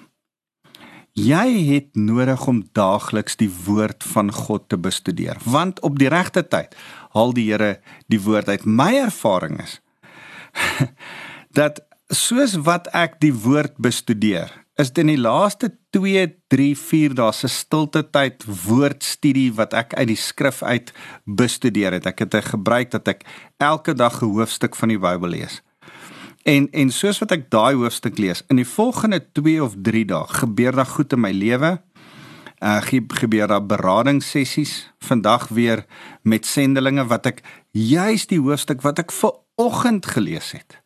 Jy 1.17 1.63
het 1.65 1.95
nodig 1.97 2.43
om 2.45 2.59
daagliks 2.77 3.39
die 3.39 3.50
woord 3.50 4.05
van 4.05 4.29
God 4.29 4.67
te 4.69 4.77
bestudeer, 4.77 5.39
want 5.50 5.79
op 5.81 5.97
die 5.97 6.12
regte 6.13 6.43
tyd 6.45 6.75
haal 7.15 7.33
die 7.33 7.47
Here 7.50 7.79
die 8.05 8.19
woord 8.21 8.51
uit. 8.53 8.67
My 8.69 8.91
ervaring 9.01 9.57
is 9.63 9.79
dat 11.59 11.81
soos 12.13 12.53
wat 12.69 12.86
ek 12.93 13.17
die 13.24 13.33
woord 13.33 13.79
bestudeer, 13.81 14.53
is 14.77 14.93
dit 14.93 15.01
in 15.07 15.15
die 15.15 15.17
laaste 15.17 15.71
2, 15.97 16.27
3, 16.53 16.69
4 16.77 17.17
dae 17.17 17.33
se 17.33 17.50
stilte 17.50 18.05
tyd 18.13 18.45
woordstudie 18.67 19.50
wat 19.57 19.74
ek 19.74 19.97
uit 19.97 20.12
die 20.13 20.21
skrif 20.21 20.62
uit 20.62 20.93
bestudeer 21.25 21.97
het. 21.97 22.05
Ek 22.05 22.27
het 22.27 22.36
'n 22.38 22.45
gebruik 22.53 22.93
dat 22.93 23.07
ek 23.07 23.25
elke 23.57 23.97
dag 23.97 24.21
'n 24.21 24.38
hoofstuk 24.38 24.75
van 24.75 24.93
die 24.93 25.01
Bybel 25.01 25.33
lees. 25.33 25.63
En 26.48 26.70
en 26.72 26.92
soos 26.96 27.20
wat 27.20 27.34
ek 27.36 27.50
daai 27.51 27.75
hoofstuk 27.75 28.20
lees, 28.24 28.44
in 28.48 28.62
die 28.62 28.68
volgende 28.68 29.20
2 29.36 29.60
of 29.63 29.75
3 29.84 30.06
dae 30.08 30.24
gebeur 30.39 30.80
daar 30.80 30.88
goed 30.96 31.13
in 31.13 31.24
my 31.25 31.34
lewe. 31.36 31.77
Uh 32.63 32.80
gebeur 33.22 33.51
daar 33.51 33.66
beradingssessies 33.66 34.88
vandag 35.06 35.48
weer 35.54 35.86
met 36.24 36.46
sendelinge 36.46 37.06
wat 37.06 37.27
ek 37.30 37.44
juis 37.72 38.25
die 38.32 38.39
hoofstuk 38.42 38.82
wat 38.82 39.04
ek 39.04 39.12
ver 39.13 39.36
oggend 39.62 40.06
gelees 40.06 40.56
het 40.58 40.80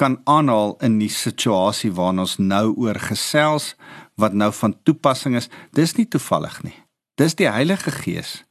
kan 0.00 0.20
aanhaal 0.24 0.76
in 0.80 0.94
die 1.00 1.10
situasie 1.12 1.90
waarna 1.92 2.24
ons 2.24 2.38
nou 2.38 2.70
oor 2.80 2.96
gesels 3.10 3.74
wat 4.20 4.32
nou 4.32 4.48
van 4.60 4.76
toepassing 4.88 5.36
is. 5.36 5.50
Dis 5.76 5.92
nie 5.98 6.06
toevallig 6.08 6.62
nie. 6.64 6.76
Dis 7.20 7.36
die 7.36 7.50
Heilige 7.50 7.92
Gees 7.92 8.44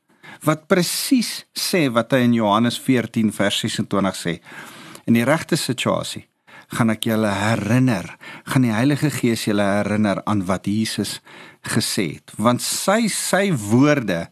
wat 0.46 0.68
presies 0.72 1.46
sê 1.58 1.88
wat 1.92 2.14
hy 2.16 2.22
in 2.28 2.36
Johannes 2.38 2.78
14 2.80 3.32
vers 3.36 3.58
26 3.66 4.20
sê 4.20 4.36
in 5.10 5.18
die 5.18 5.28
regte 5.28 5.60
situasie 5.60 6.26
gaan 6.78 6.94
ek 6.94 7.10
julle 7.10 7.30
herinner 7.34 8.12
gaan 8.46 8.68
die 8.68 8.76
Heilige 8.76 9.10
Gees 9.14 9.48
julle 9.50 9.66
herinner 9.66 10.22
aan 10.30 10.46
wat 10.50 10.70
Jesus 10.70 11.18
gesê 11.66 12.12
het 12.16 12.36
want 12.38 12.64
sy 12.66 13.08
sy 13.14 13.48
woorde 13.70 14.28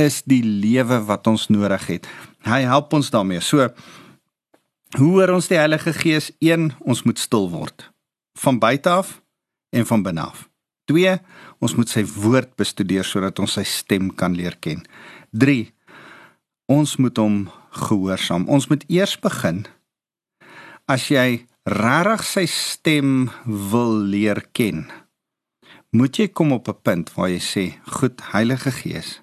is 0.00 0.22
die 0.24 0.42
lewe 0.42 1.02
wat 1.08 1.28
ons 1.28 1.50
nodig 1.52 1.84
het 1.90 2.08
hy 2.48 2.64
help 2.64 2.96
ons 2.96 3.12
daarmee 3.12 3.44
so 3.44 3.68
Hoe 4.92 5.08
hoor 5.14 5.30
ons 5.32 5.46
die 5.48 5.56
Heilige 5.56 5.92
Gees? 5.96 6.28
1. 6.44 6.66
Ons 6.84 7.00
moet 7.08 7.16
stil 7.16 7.46
word 7.48 7.86
van 8.36 8.58
buite 8.60 8.90
af 8.92 9.22
en 9.72 9.86
van 9.88 10.02
binne 10.04 10.20
af. 10.20 10.42
2. 10.90 11.14
Ons 11.64 11.74
moet 11.78 11.88
sy 11.88 12.02
woord 12.04 12.50
bestudeer 12.60 13.06
sodat 13.08 13.40
ons 13.40 13.54
sy 13.56 13.64
stem 13.64 14.10
kan 14.12 14.36
leer 14.36 14.58
ken. 14.60 14.82
3. 15.32 15.70
Ons 16.68 16.98
moet 17.00 17.16
hom 17.16 17.46
gehoorsaam. 17.86 18.44
Ons 18.52 18.68
moet 18.68 18.84
eers 18.92 19.16
begin 19.16 19.62
as 20.90 21.08
jy 21.10 21.44
regtig 21.68 22.24
sy 22.26 22.46
stem 22.50 23.30
wil 23.46 23.94
leer 24.10 24.42
ken. 24.52 24.86
Moet 25.92 26.18
jy 26.18 26.28
kom 26.28 26.52
op 26.52 26.68
'n 26.68 26.82
punt 26.82 27.14
waar 27.14 27.28
jy 27.28 27.38
sê, 27.40 27.64
"Goed, 27.86 28.20
Heilige 28.32 28.70
Gees, 28.70 29.20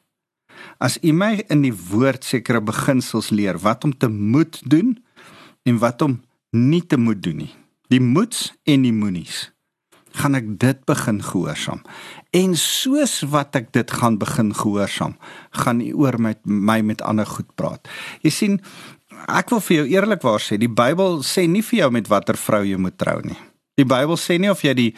as 0.80 0.98
U 1.04 1.12
my 1.12 1.44
in 1.50 1.62
die 1.62 1.74
woord 1.74 2.24
sekere 2.24 2.62
beginsels 2.62 3.30
leer 3.30 3.58
wat 3.58 3.84
om 3.84 3.98
te 3.98 4.08
moet 4.08 4.62
doen 4.70 5.04
en 5.66 5.78
wat 5.80 6.02
om 6.02 6.22
nie 6.52 6.86
te 6.86 6.98
moet 6.98 7.24
doen 7.24 7.38
nie. 7.38 7.56
Die 7.90 8.02
moets 8.02 8.54
en 8.64 8.82
die 8.82 8.94
moenies." 8.94 9.52
gaan 10.12 10.36
ek 10.36 10.48
dit 10.60 10.80
begin 10.90 11.22
gehoorsaam. 11.24 11.82
En 12.36 12.56
soos 12.58 13.22
wat 13.30 13.56
ek 13.60 13.72
dit 13.76 13.92
gaan 13.92 14.18
begin 14.22 14.54
gehoorsaam, 14.56 15.16
gaan 15.64 15.82
u 15.82 15.94
oor 15.94 16.20
met 16.22 16.40
my 16.44 16.82
met 16.82 17.02
ander 17.02 17.26
goed 17.26 17.50
praat. 17.56 17.88
Jy 18.26 18.34
sien, 18.34 18.62
ek 19.28 19.50
wil 19.52 19.60
vir 19.60 19.78
jou 19.78 19.86
eerlikwaar 19.88 20.44
sê, 20.44 20.58
die 20.58 20.72
Bybel 20.72 21.22
sê 21.24 21.48
nie 21.48 21.62
vir 21.62 21.80
jou 21.84 21.92
met 21.92 22.08
watter 22.08 22.38
vrou 22.38 22.64
jy 22.64 22.78
moet 22.78 22.98
trou 22.98 23.20
nie. 23.26 23.38
Die 23.80 23.88
Bybel 23.88 24.18
sê 24.20 24.36
nie 24.42 24.52
of 24.52 24.66
jy 24.66 24.76
die 24.78 24.92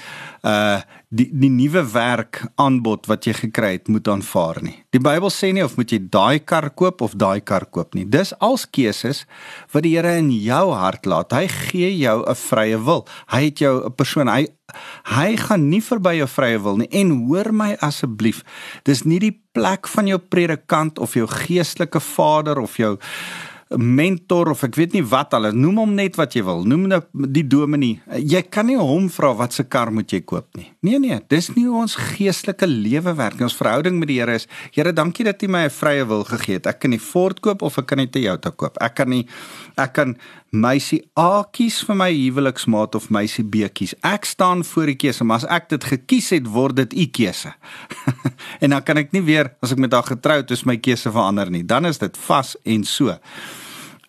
uh 0.48 0.82
die 1.12 1.26
die 1.36 1.50
nuwe 1.52 1.82
werk 1.92 2.38
aanbod 2.56 3.10
wat 3.12 3.26
jy 3.28 3.34
gekry 3.36 3.74
het 3.74 3.90
moet 3.92 4.08
aanvaar 4.08 4.62
nie. 4.64 4.78
Die 4.96 5.02
Bybel 5.04 5.28
sê 5.34 5.50
nie 5.52 5.66
of 5.66 5.74
moet 5.76 5.92
jy 5.92 6.00
daai 6.08 6.40
kar 6.40 6.70
koop 6.72 7.04
of 7.04 7.18
daai 7.20 7.44
kar 7.44 7.66
koop 7.68 7.98
nie. 7.98 8.06
Dis 8.08 8.32
als 8.40 8.64
keuses 8.64 9.26
wat 9.76 9.84
die 9.84 9.92
Here 9.98 10.16
in 10.22 10.32
jou 10.32 10.72
hart 10.72 11.06
laat. 11.06 11.36
Hy 11.36 11.52
gee 11.52 11.92
jou 12.00 12.24
'n 12.24 12.36
vrye 12.36 12.80
wil. 12.80 13.06
Hy 13.28 13.44
het 13.44 13.60
jou 13.60 13.76
'n 13.86 13.92
persoon 13.92 14.28
hy 14.28 14.48
hy 15.04 15.36
gaan 15.36 15.70
nie 15.70 15.82
verby 15.82 16.16
jou 16.16 16.28
vrye 16.28 16.58
wil 16.64 16.78
nie. 16.78 16.88
En 16.92 17.28
hoor 17.28 17.52
my 17.52 17.76
asseblief, 17.82 18.42
dis 18.86 19.04
nie 19.04 19.20
die 19.20 19.42
plek 19.54 19.88
van 19.88 20.08
jou 20.08 20.18
predikant 20.18 20.98
of 21.00 21.14
jou 21.14 21.28
geestelike 21.28 22.00
vader 22.00 22.58
of 22.58 22.78
jou 22.78 22.98
mentor 23.78 24.50
of 24.52 24.64
ek 24.68 24.76
weet 24.76 24.96
nie 24.96 25.04
wat 25.08 25.34
al 25.38 25.48
noem 25.56 25.78
hom 25.80 25.94
net 25.96 26.18
wat 26.20 26.36
jy 26.36 26.44
wil 26.44 26.66
noem 26.68 26.88
nou 26.92 27.00
die 27.32 27.46
dominee. 27.48 28.02
Jy 28.20 28.42
kan 28.52 28.68
nie 28.68 28.78
hom 28.80 29.08
vra 29.12 29.32
wat 29.40 29.56
se 29.56 29.64
kar 29.64 29.92
moet 29.96 30.12
jy 30.12 30.22
koop 30.28 30.50
nie. 30.60 30.68
Nee 30.84 31.00
nee 31.00 31.20
dis 31.32 31.50
nie 31.56 31.68
ons 31.70 31.96
geestelike 31.96 32.68
lewe 32.68 33.14
werk 33.16 33.40
nie. 33.40 33.48
Ons 33.48 33.56
verhouding 33.60 34.00
met 34.02 34.12
die 34.12 34.20
Here 34.20 34.36
is 34.36 34.48
Here 34.76 34.92
dankie 34.94 35.26
dat 35.28 35.44
U 35.44 35.48
my 35.48 35.66
'n 35.66 35.70
vrye 35.70 36.06
wil 36.06 36.24
gegee 36.24 36.60
het. 36.60 36.68
Ek 36.68 36.80
kan 36.80 36.92
nie 36.92 37.00
Ford 37.00 37.40
koop 37.40 37.62
of 37.62 37.78
ek 37.78 37.86
kan 37.88 37.98
nie 37.98 38.08
Toyota 38.08 38.52
koop. 38.52 38.78
Ek 38.82 38.96
kan 38.96 39.10
nie 39.10 39.28
ek 39.78 39.94
kan 39.94 40.18
meisie 40.52 41.04
A 41.18 41.44
kies 41.52 41.82
vir 41.88 41.96
my 41.96 42.12
huweliksmaat 42.12 42.96
of 42.96 43.10
meisie 43.10 43.44
B 43.44 43.70
kies 43.74 43.96
ek 44.04 44.26
staan 44.26 44.64
voor 44.64 44.86
die 44.86 44.96
keuse 44.96 45.24
maar 45.24 45.38
as 45.38 45.46
ek 45.46 45.70
dit 45.70 45.84
gekies 45.84 46.30
het 46.30 46.48
word 46.48 46.76
dit 46.76 46.94
u 46.94 47.06
keuse. 47.06 47.54
En 48.62 48.70
dan 48.70 48.84
kan 48.84 48.98
ek 48.98 49.12
nie 49.12 49.22
weer 49.22 49.56
as 49.62 49.72
ek 49.72 49.78
met 49.78 49.94
haar 49.94 50.04
getroud 50.04 50.52
is 50.52 50.66
my 50.66 50.78
keuse 50.78 51.12
verander 51.12 51.50
nie. 51.50 51.64
Dan 51.64 51.86
is 51.86 51.98
dit 51.98 52.18
vas 52.18 52.58
en 52.66 52.84
so 52.84 53.18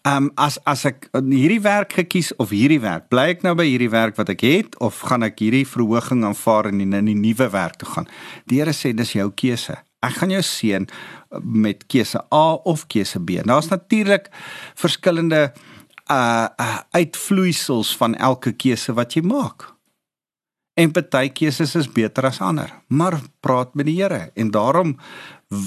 Ehm 0.03 0.17
um, 0.17 0.31
as 0.35 0.57
as 0.67 0.83
ek 0.89 1.05
hierdie 1.15 1.61
werk 1.63 1.93
gekies 1.95 2.33
of 2.43 2.51
hierdie 2.51 2.81
werk, 2.83 3.05
bly 3.07 3.29
ek 3.37 3.45
nou 3.47 3.53
by 3.55 3.69
hierdie 3.69 3.93
werk 3.93 4.17
wat 4.19 4.33
ek 4.33 4.41
het 4.43 4.75
of 4.83 4.99
gaan 5.07 5.23
ek 5.23 5.39
hierdie 5.39 5.63
verhoging 5.63 6.25
aanvaar 6.27 6.73
en 6.73 6.81
in 6.83 6.97
'n 6.99 7.21
nuwe 7.21 7.47
werk 7.53 7.77
toe 7.79 7.89
gaan? 7.89 8.09
Die 8.51 8.59
Here 8.59 8.75
sê 8.75 8.91
dis 8.91 9.13
jou 9.15 9.31
keuse. 9.31 9.79
Ek 10.03 10.19
gaan 10.19 10.31
jou 10.31 10.43
seën 10.43 10.89
met 11.43 11.87
keuse 11.87 12.19
A 12.35 12.59
of 12.67 12.87
keuse 12.89 13.21
B. 13.21 13.47
Daar's 13.47 13.71
natuurlik 13.71 14.27
verskillende 14.75 15.53
uh 16.11 16.49
uitvloeisels 16.91 17.97
van 17.97 18.15
elke 18.15 18.53
keuse 18.53 18.93
wat 18.93 19.15
jy 19.15 19.23
maak. 19.23 19.71
En 20.75 20.91
party 20.91 21.29
keuses 21.29 21.77
is 21.77 21.87
beter 21.87 22.27
as 22.27 22.41
ander, 22.41 22.73
maar 22.89 23.21
praat 23.41 23.75
met 23.75 23.87
die 23.87 24.03
Here 24.03 24.33
en 24.35 24.51
daarom 24.51 24.97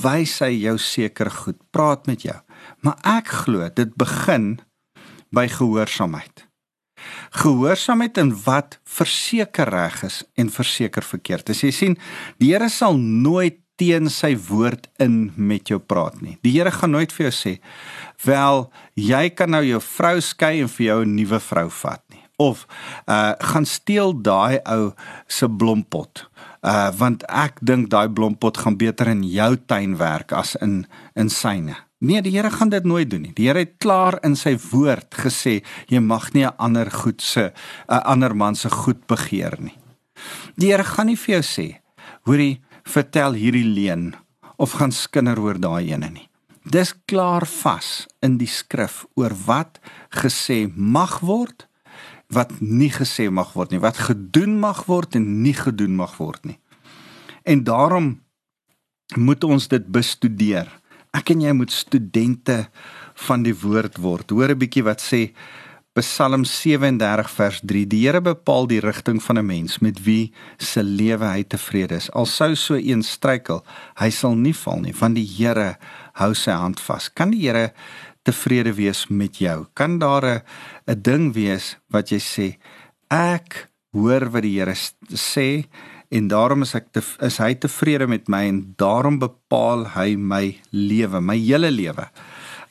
wys 0.03 0.39
hy 0.39 0.51
jou 0.65 0.77
seker 0.77 1.31
goed. 1.31 1.57
Praat 1.71 2.07
met 2.07 2.21
jou. 2.21 2.35
Maar 2.83 2.97
ek 3.17 3.31
glo 3.45 3.69
dit 3.69 3.95
begin 3.95 4.59
by 5.35 5.47
gehoorsaamheid. 5.51 6.45
Gehoorsaamheid 7.41 8.17
in 8.17 8.31
wat 8.45 8.79
verseker 8.87 9.69
reg 9.69 10.01
is 10.07 10.23
en 10.39 10.49
verseker 10.49 11.05
verkeerd. 11.05 11.51
As 11.51 11.61
jy 11.63 11.71
sien, 11.75 11.97
die 12.41 12.53
Here 12.53 12.69
sal 12.71 12.97
nooit 12.97 13.61
teen 13.75 14.07
sy 14.11 14.33
woord 14.47 14.87
in 15.03 15.33
met 15.35 15.67
jou 15.67 15.81
praat 15.83 16.21
nie. 16.23 16.37
Die 16.45 16.53
Here 16.55 16.71
gaan 16.71 16.95
nooit 16.95 17.11
vir 17.11 17.29
jou 17.29 17.33
sê, 17.35 17.59
"Wel, 18.23 18.71
jy 18.95 19.29
kan 19.29 19.51
nou 19.51 19.63
jou 19.63 19.81
vrou 19.81 20.21
skei 20.21 20.61
en 20.61 20.67
vir 20.67 20.85
jou 20.85 21.05
'n 21.05 21.15
nuwe 21.15 21.39
vrou 21.39 21.69
vat 21.69 22.03
nie." 22.09 22.23
Of, 22.37 22.67
"Uh, 23.07 23.33
gaan 23.39 23.65
steel 23.65 24.13
daai 24.13 24.59
ou 24.65 24.93
se 25.27 25.47
blompot." 25.47 26.25
Uh 26.65 26.89
want 26.97 27.23
ek 27.29 27.59
dink 27.61 27.89
daai 27.89 28.09
blompot 28.09 28.57
gaan 28.57 28.77
beter 28.77 29.07
in 29.07 29.23
jou 29.23 29.55
tuin 29.69 29.97
werk 29.97 30.31
as 30.31 30.55
in 30.55 30.87
in 31.15 31.29
syne. 31.29 31.75
Nee, 32.03 32.21
die 32.21 32.33
Here 32.35 32.51
gaan 32.51 32.69
dit 32.69 32.83
nooit 32.83 33.09
doen 33.09 33.21
nie. 33.21 33.33
Die 33.33 33.47
Here 33.47 33.63
het 33.63 33.77
klaar 33.79 34.17
in 34.27 34.35
sy 34.35 34.57
woord 34.71 35.15
gesê 35.15 35.61
jy 35.87 35.99
mag 35.99 36.33
nie 36.33 36.43
'n 36.45 36.55
ander 36.57 36.91
goed 36.91 37.21
se 37.21 37.53
'n 37.87 38.03
ander 38.03 38.35
man 38.35 38.55
se 38.55 38.69
goed 38.69 39.07
begeer 39.07 39.55
nie. 39.59 39.77
Die 40.57 40.71
Here 40.71 40.83
gaan 40.83 41.07
nie 41.07 41.17
vir 41.17 41.35
jou 41.35 41.43
sê, 41.43 41.79
hoorie, 42.25 42.61
vertel 42.83 43.33
hierdie 43.33 43.65
leuen 43.65 44.13
of 44.57 44.71
gaan 44.71 44.91
skinder 44.91 45.39
oor 45.39 45.59
daai 45.59 45.91
ene 45.91 46.09
nie. 46.09 46.29
Dis 46.65 46.93
klaar 47.05 47.45
vas 47.45 48.07
in 48.21 48.37
die 48.37 48.47
skrif 48.47 49.05
oor 49.15 49.33
wat 49.45 49.79
gesê 50.09 50.71
mag 50.75 51.19
word, 51.19 51.67
wat 52.29 52.51
nie 52.61 52.89
gesê 52.89 53.29
mag 53.29 53.53
word 53.53 53.71
nie, 53.71 53.79
wat 53.79 53.97
gedoen 53.97 54.59
mag 54.59 54.85
word 54.85 55.15
en 55.15 55.41
nie 55.43 55.53
gedoen 55.53 55.95
mag 55.95 56.17
word 56.17 56.45
nie. 56.45 56.59
En 57.45 57.63
daarom 57.63 58.21
moet 59.15 59.43
ons 59.43 59.67
dit 59.67 59.85
bestudeer 59.85 60.71
ek 61.15 61.31
en 61.31 61.41
jy 61.41 61.53
moet 61.55 61.71
studente 61.71 62.65
van 63.27 63.45
die 63.45 63.55
woord 63.55 63.97
word. 64.03 64.29
Hoor 64.29 64.51
'n 64.51 64.59
bietjie 64.59 64.83
wat 64.83 65.01
sê 65.01 65.31
Psalm 65.95 66.43
37 66.43 67.29
vers 67.31 67.61
3. 67.63 67.85
Die 67.87 68.01
Here 68.03 68.19
bepaal 68.19 68.67
die 68.67 68.81
rigting 68.83 69.21
van 69.23 69.37
'n 69.39 69.45
mens 69.45 69.79
met 69.79 70.03
wie 70.03 70.33
se 70.57 70.83
lewe 70.83 71.25
hy 71.25 71.43
tevrede 71.43 71.95
is. 71.95 72.11
Al 72.11 72.25
sou 72.25 72.55
so 72.55 72.75
een 72.75 73.03
struikel, 73.03 73.63
hy 73.95 74.09
sal 74.09 74.35
nie 74.35 74.53
val 74.53 74.79
nie, 74.79 74.93
want 74.93 75.15
die 75.15 75.27
Here 75.37 75.77
hou 76.13 76.33
sy 76.33 76.51
hand 76.51 76.79
vas. 76.79 77.09
Kan 77.13 77.31
die 77.31 77.47
Here 77.47 77.71
tevrede 78.23 78.73
wees 78.73 79.07
met 79.07 79.37
jou? 79.37 79.67
Kan 79.73 79.99
daar 79.99 80.25
'n 80.25 80.41
'n 80.87 81.01
ding 81.01 81.33
wees 81.33 81.77
wat 81.89 82.09
jy 82.09 82.19
sê 82.19 82.57
ek 83.09 83.69
hoor 83.93 84.29
wat 84.31 84.43
die 84.43 84.59
Here 84.59 84.75
sê 85.13 85.65
en 86.09 86.27
daarom 86.27 86.61
is 86.61 86.75
ek 86.75 86.91
te, 86.91 87.03
is 87.25 87.37
hy 87.37 87.53
tevrede 87.55 88.07
met 88.07 88.27
my 88.31 88.45
en 88.49 88.61
daarom 88.77 89.19
bepaal 89.19 89.85
hy 89.95 90.15
my 90.15 90.57
lewe, 90.71 91.21
my 91.21 91.37
hele 91.37 91.71
lewe. 91.71 92.07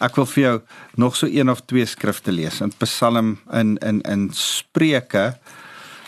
Ek 0.03 0.17
wil 0.19 0.27
vir 0.27 0.43
jou 0.43 0.55
nog 1.01 1.17
so 1.17 1.27
een 1.31 1.51
of 1.51 1.63
twee 1.65 1.87
skrifte 1.87 2.33
lees 2.35 2.61
in 2.65 2.73
Psalm 2.83 3.37
in 3.53 3.77
in 3.83 4.03
in 4.03 4.31
Spreuke 4.35 5.35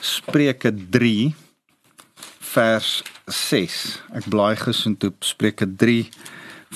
Spreuke 0.01 0.71
3 0.71 1.35
vers 2.53 3.03
6. 3.27 3.77
Ek 4.15 4.27
blaai 4.31 4.57
gesond 4.61 5.05
op 5.09 5.25
Spreuke 5.25 5.67
3 5.67 6.05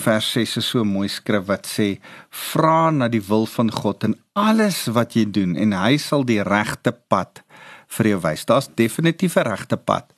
vers 0.01 0.31
6 0.33 0.57
is 0.57 0.67
so 0.67 0.81
'n 0.81 0.87
mooi 0.87 1.07
skrif 1.07 1.45
wat 1.47 1.67
sê 1.67 1.99
vra 2.29 2.89
na 2.91 3.07
die 3.07 3.23
wil 3.27 3.45
van 3.45 3.71
God 3.71 4.03
in 4.03 4.15
alles 4.33 4.87
wat 4.87 5.13
jy 5.15 5.25
doen 5.25 5.55
en 5.55 5.73
hy 5.73 5.97
sal 5.97 6.23
die 6.23 6.41
regte 6.41 6.91
pad 6.91 7.43
vir 7.87 8.07
jou 8.07 8.19
wys. 8.19 8.45
Daar's 8.45 8.69
definitief 8.75 9.35
'n 9.35 9.47
regte 9.47 9.77
pad 9.77 10.13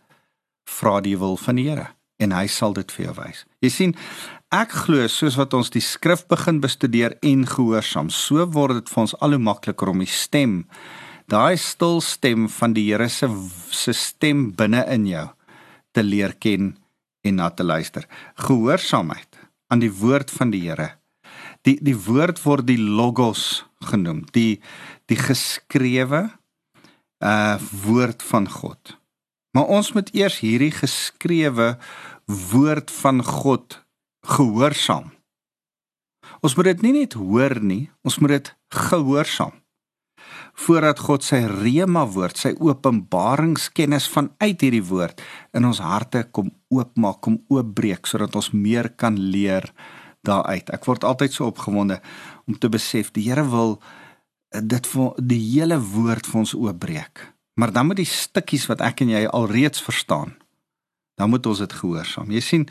vra 0.69 0.99
die 1.03 1.17
wil 1.19 1.37
van 1.37 1.59
die 1.59 1.69
Here 1.69 1.89
en 2.23 2.31
hy 2.31 2.45
sal 2.47 2.75
dit 2.77 2.91
vir 2.95 3.07
jou 3.07 3.13
wys. 3.17 3.43
Jy 3.63 3.71
sien, 3.73 3.93
ek 4.53 4.75
glo 4.85 5.07
soos 5.11 5.35
wat 5.39 5.55
ons 5.57 5.71
die 5.73 5.83
skrif 5.83 6.23
begin 6.29 6.61
bestudeer 6.63 7.17
en 7.25 7.45
gehoorsaam, 7.49 8.11
so 8.13 8.45
word 8.53 8.79
dit 8.79 8.91
vir 8.93 9.01
ons 9.05 9.15
al 9.19 9.35
hoe 9.35 9.41
makliker 9.41 9.91
om 9.91 10.03
die 10.03 10.09
stem, 10.09 10.61
daai 11.31 11.57
stil 11.59 11.99
stem 12.05 12.47
van 12.51 12.75
die 12.77 12.85
Here 12.91 13.09
se 13.09 13.29
se 13.73 13.95
stem 13.97 14.51
binne 14.55 14.85
in 14.93 15.07
jou 15.09 15.27
te 15.93 16.03
leer 16.03 16.35
ken 16.39 16.73
en 17.23 17.39
na 17.39 17.49
te 17.49 17.63
luister. 17.63 18.05
Gehoorsaamheid 18.35 19.39
aan 19.71 19.81
die 19.81 19.91
woord 19.91 20.31
van 20.31 20.51
die 20.53 20.63
Here. 20.67 20.93
Die 21.63 21.77
die 21.81 21.95
woord 21.95 22.41
word 22.43 22.67
die 22.67 22.79
logos 22.79 23.63
genoem, 23.87 24.23
die 24.35 24.61
die 25.09 25.19
geskrewe 25.19 26.27
uh 27.23 27.55
woord 27.85 28.23
van 28.27 28.49
God. 28.51 28.97
Maar 29.53 29.69
ons 29.69 29.91
moet 29.93 30.09
eers 30.17 30.39
hierdie 30.41 30.71
geskrewe 30.73 31.75
woord 32.25 32.91
van 32.91 33.21
God 33.23 33.77
gehoorsaam. 34.25 35.11
Ons 36.43 36.55
moet 36.57 36.71
dit 36.71 36.85
nie 36.87 36.93
net 37.01 37.17
hoor 37.19 37.59
nie, 37.61 37.91
ons 38.03 38.17
moet 38.23 38.37
dit 38.37 38.49
gehoorsaam. 38.73 39.53
Voordat 40.65 41.01
God 41.01 41.25
sy 41.25 41.41
rema 41.49 42.03
woord, 42.09 42.37
sy 42.37 42.53
openbaringskennis 42.61 44.07
vanuit 44.13 44.61
hierdie 44.61 44.83
woord 44.85 45.21
in 45.57 45.65
ons 45.67 45.81
harte 45.83 46.23
kom 46.31 46.51
oopmaak, 46.73 47.19
kom 47.25 47.39
oopbreek 47.53 48.07
sodat 48.09 48.35
ons 48.37 48.51
meer 48.53 48.91
kan 48.97 49.17
leer 49.17 49.69
daaruit. 50.25 50.69
Ek 50.73 50.87
word 50.87 51.05
altyd 51.07 51.35
so 51.35 51.49
opgewonde 51.49 51.99
om 52.47 52.57
te 52.57 52.71
besef 52.71 53.11
die 53.13 53.27
Here 53.27 53.45
wil 53.49 53.77
dit 54.53 54.87
vir 54.93 55.13
die 55.17 55.41
hele 55.55 55.79
woord 55.81 56.29
vir 56.29 56.43
ons 56.43 56.55
oopbreek. 56.57 57.32
Maar 57.53 57.71
dan 57.71 57.85
moet 57.85 58.01
die 58.01 58.09
stukkies 58.09 58.65
wat 58.69 58.81
ek 58.81 59.03
en 59.05 59.13
jy 59.13 59.25
alreeds 59.29 59.81
verstaan, 59.83 60.33
dan 61.19 61.29
moet 61.29 61.45
ons 61.45 61.61
dit 61.61 61.73
gehoorsaam. 61.73 62.31
Jy 62.33 62.41
sien, 62.41 62.63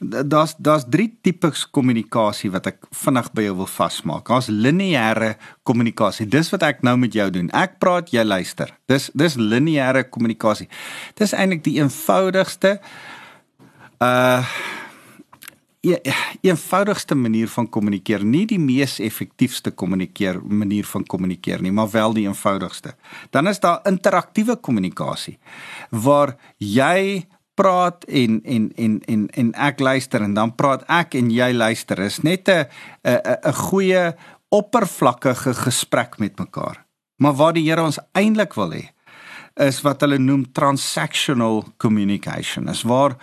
daar's 0.00 0.54
daar's 0.58 0.84
drie 0.88 1.08
tipes 1.24 1.64
kommunikasie 1.70 2.50
wat 2.52 2.68
ek 2.72 2.88
vinnig 3.04 3.28
by 3.36 3.46
jou 3.46 3.56
wil 3.62 3.68
vasmaak. 3.70 4.28
Daar's 4.28 4.48
lineêre 4.52 5.34
kommunikasie. 5.68 6.28
Dis 6.28 6.50
wat 6.52 6.64
ek 6.68 6.82
nou 6.86 6.96
met 7.00 7.16
jou 7.16 7.28
doen. 7.32 7.50
Ek 7.56 7.78
praat, 7.80 8.12
jy 8.12 8.24
luister. 8.24 8.72
Dis 8.88 9.10
dis 9.16 9.36
lineêre 9.40 10.06
kommunikasie. 10.08 10.68
Dis 11.16 11.36
eintlik 11.36 11.64
die 11.68 11.78
eenvoudigste 11.80 12.78
uh 14.00 14.42
Ja, 15.80 15.98
eenvoudigste 16.40 17.14
manier 17.14 17.48
van 17.48 17.68
kommunikeer, 17.68 18.24
nie 18.24 18.46
die 18.48 18.58
mees 18.58 18.98
effektiefste 18.98 19.70
kommunikeer 19.70 20.40
manier 20.42 20.86
van 20.88 21.04
kommunikeer 21.06 21.62
nie, 21.62 21.72
maar 21.72 21.90
wel 21.92 22.16
die 22.16 22.26
eenvoudigste. 22.26 22.94
Dan 23.30 23.46
is 23.48 23.60
daar 23.60 23.84
interaktiewe 23.86 24.56
kommunikasie 24.56 25.38
waar 25.90 26.36
jy 26.58 27.26
praat 27.54 28.04
en 28.04 28.40
en 28.44 28.72
en 28.76 29.00
en 29.06 29.28
en 29.30 29.52
ek 29.68 29.80
luister 29.80 30.22
en 30.22 30.34
dan 30.34 30.54
praat 30.54 30.84
ek 30.92 31.14
en 31.14 31.30
jy 31.32 31.52
luister. 31.52 32.00
Is 32.04 32.20
net 32.22 32.48
'n 32.48 32.66
'n 33.04 33.20
'n 33.44 33.52
goeie 33.52 34.14
oppervlakkige 34.48 35.54
gesprek 35.54 36.18
met 36.18 36.38
mekaar. 36.38 36.84
Maar 37.16 37.34
wat 37.34 37.54
die 37.54 37.68
Here 37.68 37.82
ons 37.82 37.98
eintlik 38.12 38.54
wil 38.54 38.72
hê 38.72 38.84
is 39.56 39.80
wat 39.80 40.00
hulle 40.04 40.18
noem 40.18 40.44
transactional 40.52 41.64
communication. 41.80 42.68
Is 42.68 42.82
waar 42.82 43.16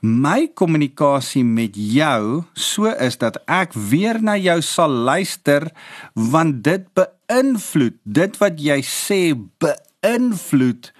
my 0.00 0.46
kommunikasie 0.54 1.42
met 1.42 1.74
jou 1.74 2.44
so 2.54 2.86
is 2.86 3.18
dat 3.18 3.40
ek 3.50 3.74
weer 3.74 4.20
na 4.22 4.36
jou 4.38 4.60
sal 4.62 4.90
luister 4.90 5.66
want 6.14 6.62
dit 6.62 6.86
beïnvloed 6.94 7.98
dit 8.04 8.38
wat 8.38 8.62
jy 8.62 8.78
sê 8.86 9.34
beïnvloed 9.34 10.92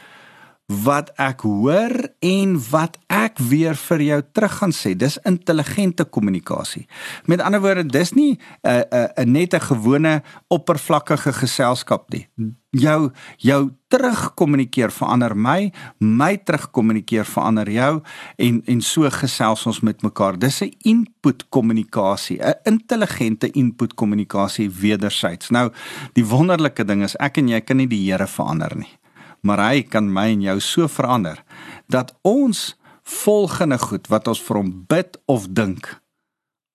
wat 0.68 1.08
ek 1.16 1.46
hoor 1.48 1.94
en 2.20 2.58
wat 2.68 2.98
ek 3.08 3.40
weer 3.40 3.76
vir 3.88 4.02
jou 4.04 4.18
terug 4.36 4.56
gaan 4.60 4.74
sê. 4.76 4.92
Dis 4.92 5.16
intelligente 5.24 6.04
kommunikasie. 6.04 6.84
Met 7.24 7.40
ander 7.40 7.62
woorde, 7.64 7.86
dis 7.88 8.12
nie 8.12 8.36
'n 8.36 8.68
uh, 8.68 8.82
'n 8.92 9.08
uh, 9.16 9.24
net 9.24 9.54
'n 9.54 9.60
gewone 9.60 10.22
oppervlakkige 10.48 11.32
geselskap 11.32 12.10
nie. 12.12 12.28
Jou 12.70 13.12
jou 13.38 13.70
terugkommunikeer 13.88 14.90
verander 14.90 15.36
my, 15.36 15.72
my 15.98 16.36
terugkommunikeer 16.36 17.24
verander 17.24 17.70
jou 17.70 18.02
en 18.36 18.62
en 18.66 18.80
so 18.80 19.10
gesels 19.10 19.66
ons 19.66 19.80
met 19.80 20.02
mekaar. 20.02 20.38
Dis 20.38 20.60
'n 20.60 20.74
input 20.84 21.48
kommunikasie, 21.48 22.42
'n 22.42 22.54
intelligente 22.64 23.50
input 23.50 23.94
kommunikasie 23.94 24.70
wederzijds. 24.70 25.50
Nou, 25.50 25.72
die 26.12 26.26
wonderlike 26.26 26.84
ding 26.84 27.02
is 27.02 27.16
ek 27.16 27.38
en 27.38 27.48
jy 27.48 27.60
kan 27.60 27.76
nie 27.76 27.88
die 27.88 28.12
Here 28.12 28.26
verander 28.26 28.76
nie 28.76 28.97
maar 29.40 29.58
hy 29.70 29.82
kan 29.82 30.12
my 30.12 30.28
en 30.32 30.42
jou 30.42 30.60
so 30.60 30.88
verander 30.88 31.42
dat 31.88 32.14
ons 32.22 32.76
volgende 33.02 33.78
goed 33.78 34.08
wat 34.08 34.28
ons 34.28 34.42
vir 34.42 34.56
hom 34.56 34.72
bid 34.88 35.18
of 35.26 35.48
dink 35.48 36.00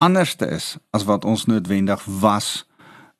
anderste 0.03 0.45
is 0.51 0.77
as 0.91 1.05
wat 1.07 1.25
ons 1.25 1.45
noodwendig 1.45 2.03
was 2.21 2.63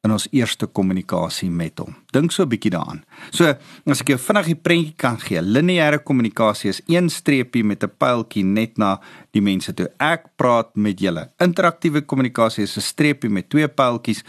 in 0.04 0.12
ons 0.12 0.26
eerste 0.36 0.68
kommunikasie 0.68 1.48
met 1.48 1.80
hom. 1.80 1.96
Dink 2.12 2.32
so 2.32 2.44
'n 2.44 2.50
bietjie 2.50 2.72
daaraan. 2.72 3.04
So, 3.32 3.56
as 3.86 4.02
ek 4.02 4.10
jou 4.10 4.18
vinnig 4.20 4.46
die 4.46 4.56
prentjie 4.56 4.96
kan 4.98 5.18
gee, 5.18 5.42
lineêre 5.42 6.04
kommunikasie 6.04 6.70
is 6.70 6.82
een 6.88 7.10
streepie 7.10 7.64
met 7.64 7.84
'n 7.84 7.92
pyltjie 7.98 8.44
net 8.44 8.78
na 8.78 9.00
die 9.32 9.42
mense 9.42 9.74
toe. 9.74 9.88
Ek 10.00 10.36
praat 10.36 10.76
met 10.76 11.00
julle. 11.00 11.30
Interaktiewe 11.40 12.02
kommunikasie 12.02 12.64
is 12.64 12.78
'n 12.78 12.82
streepie 12.82 13.30
met 13.30 13.50
twee 13.50 13.68
pyltjies. 13.68 14.24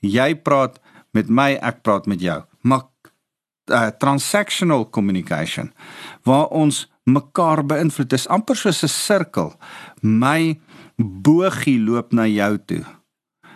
Jy 0.00 0.34
praat 0.34 0.80
met 1.12 1.28
my, 1.28 1.58
ek 1.60 1.82
praat 1.82 2.06
met 2.06 2.20
jou. 2.20 2.42
Maar 2.62 2.82
uh, 3.70 3.88
transactional 3.98 4.90
communication 4.90 5.72
waar 6.22 6.46
ons 6.46 6.86
mekaar 7.08 7.64
beïnvloed. 7.66 8.10
Dit 8.10 8.18
is 8.18 8.28
amper 8.28 8.56
soos 8.56 8.82
'n 8.82 8.88
sirkel. 8.88 9.52
My 10.02 10.60
bogie 10.96 11.80
loop 11.80 12.12
na 12.12 12.26
jou 12.26 12.58
toe. 12.66 12.84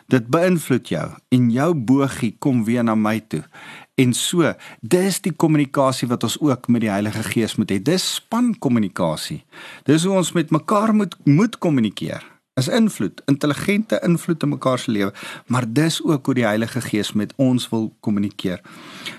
Dit 0.07 0.27
beïnvloed 0.29 0.89
jou 0.89 1.09
en 1.29 1.51
jou 1.51 1.75
bogie 1.75 2.37
kom 2.39 2.65
weer 2.65 2.85
na 2.85 2.95
my 2.95 3.21
toe. 3.21 3.45
En 3.95 4.13
so, 4.13 4.55
dis 4.81 5.21
die 5.21 5.33
kommunikasie 5.33 6.09
wat 6.09 6.23
ons 6.23 6.41
ook 6.41 6.69
met 6.69 6.81
die 6.81 6.91
Heilige 6.91 7.23
Gees 7.23 7.57
moet 7.57 7.71
hê. 7.71 7.83
Dis 7.83 8.15
spankommunikasie. 8.15 9.45
Dis 9.85 10.05
hoe 10.05 10.17
ons 10.17 10.33
met 10.33 10.51
mekaar 10.51 10.95
moet 10.95 11.17
moet 11.25 11.59
kommunikeer 11.59 12.32
is 12.61 12.69
invloed, 12.69 13.23
intelligente 13.27 14.01
invloed 14.05 14.43
in 14.43 14.49
mekaar 14.49 14.79
se 14.79 14.91
lewe, 14.91 15.13
maar 15.47 15.65
dis 15.67 16.03
ook 16.05 16.27
hoe 16.27 16.35
die 16.35 16.45
Heilige 16.45 16.81
Gees 16.85 17.13
met 17.13 17.33
ons 17.37 17.69
wil 17.73 17.89
kommunikeer. 18.01 18.61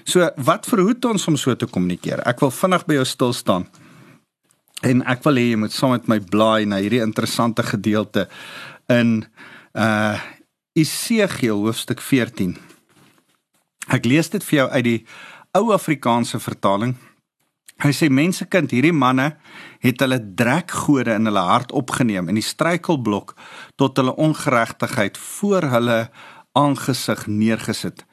So, 0.04 0.30
wat 0.36 0.70
verhoed 0.70 1.06
ons 1.06 1.28
om 1.28 1.38
so 1.38 1.56
te 1.56 1.66
kommunikeer? 1.66 2.22
Ek 2.30 2.44
wil 2.46 2.54
vinnig 2.54 2.86
by 2.86 3.00
jou 3.00 3.08
stil 3.10 3.34
staan. 3.34 3.66
En 4.84 5.02
ek 5.10 5.24
wil 5.26 5.40
hê 5.40 5.48
jy 5.50 5.58
moet 5.64 5.74
saam 5.74 5.96
met 5.96 6.10
my 6.12 6.20
blaai 6.20 6.68
na 6.70 6.82
hierdie 6.84 7.02
interessante 7.04 7.66
gedeelte 7.66 8.28
in 8.92 9.24
uh 9.74 10.22
Esegiel 10.74 11.60
hoofstuk 11.62 12.00
14. 12.02 12.56
Ek 13.94 14.08
lees 14.10 14.32
dit 14.34 14.42
vir 14.42 14.58
jou 14.58 14.66
uit 14.72 14.86
die 14.88 15.02
ou 15.54 15.68
Afrikaanse 15.76 16.40
vertaling. 16.42 16.96
Hy 17.82 17.92
sê 17.96 18.10
mensekind, 18.14 18.72
hierdie 18.72 18.94
manne 18.94 19.34
het 19.84 20.02
hulle 20.04 20.20
drekgode 20.38 21.16
in 21.18 21.28
hulle 21.28 21.42
hart 21.48 21.74
opgeneem 21.76 22.30
en 22.30 22.38
die 22.38 22.46
struikelblok 22.46 23.34
tot 23.82 23.98
hulle 24.00 24.14
ongeregtigheid 24.22 25.18
voor 25.18 25.68
hulle 25.74 25.98
aangesig 26.60 27.26
neergesit. 27.28 28.06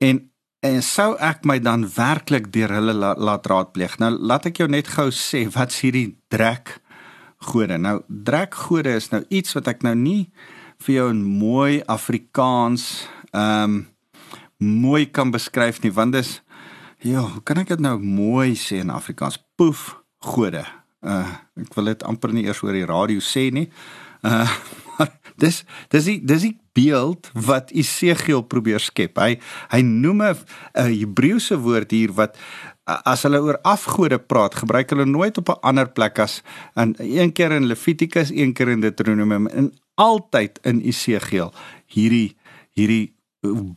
En 0.00 0.24
en 0.64 0.80
sou 0.82 1.12
ek 1.22 1.44
my 1.46 1.60
dan 1.62 1.84
werklik 1.94 2.48
deur 2.50 2.72
hulle 2.78 2.94
la, 2.96 3.12
laat 3.14 3.46
raadpleeg. 3.46 3.98
Nou 4.02 4.10
laat 4.16 4.48
ek 4.48 4.62
jou 4.62 4.66
net 4.72 4.88
gou 4.90 5.10
sê 5.14 5.44
wat's 5.52 5.78
hierdie 5.84 6.16
drekgode. 6.32 7.76
Nou 7.78 8.00
drekgode 8.08 8.96
is 8.98 9.12
nou 9.12 9.22
iets 9.28 9.54
wat 9.54 9.68
ek 9.70 9.84
nou 9.86 9.94
nie 9.94 10.32
vir 10.82 10.94
jou 10.96 11.10
in 11.12 11.22
mooi 11.22 11.84
Afrikaans 11.86 13.06
ehm 13.32 13.76
um, 13.76 13.84
mooi 14.56 15.04
kan 15.12 15.28
beskryf 15.28 15.82
nie 15.84 15.92
want 15.92 16.14
dis 16.16 16.38
Ja, 17.04 17.20
hoe 17.20 17.42
kan 17.44 17.60
ek 17.60 17.74
dit 17.74 17.80
nou 17.84 17.98
mooi 18.00 18.54
sê 18.56 18.80
in 18.80 18.90
Afrikaans? 18.90 19.36
Poef, 19.60 19.98
gode. 20.24 20.64
Uh 21.04 21.26
ek 21.60 21.74
wil 21.76 21.90
dit 21.92 22.02
amper 22.08 22.32
nie 22.32 22.46
eers 22.46 22.62
oor 22.64 22.76
die 22.76 22.88
radio 22.88 23.20
sê 23.20 23.50
nie. 23.52 23.68
Uh 24.24 24.48
maar 24.96 25.12
dis 25.36 25.60
dis 25.92 26.06
die 26.08 26.16
dis 26.24 26.46
die 26.48 26.54
beeld 26.76 27.28
wat 27.46 27.72
Esegiel 27.76 28.40
probeer 28.48 28.80
skep. 28.80 29.20
Hy 29.20 29.36
hy 29.72 29.80
noem 29.84 30.22
'n 30.24 30.36
Hebreëse 30.72 31.60
woord 31.60 31.92
hier 31.92 32.16
wat 32.16 32.40
as 32.86 33.26
hulle 33.26 33.42
oor 33.42 33.58
afgode 33.66 34.18
praat, 34.18 34.54
gebruik 34.54 34.90
hulle 34.94 35.04
nooit 35.04 35.36
op 35.38 35.52
'n 35.52 35.60
ander 35.62 35.88
plek 35.88 36.18
as 36.18 36.40
in 36.76 36.96
een 36.98 37.32
keer 37.32 37.52
in 37.52 37.68
Levitikus, 37.68 38.30
een 38.32 38.54
keer 38.54 38.68
in 38.72 38.80
Deuteronomium 38.80 39.46
en 39.46 39.72
altyd 39.94 40.58
in 40.64 40.80
Esegiel 40.80 41.52
hierdie 41.86 42.36
hierdie 42.72 43.12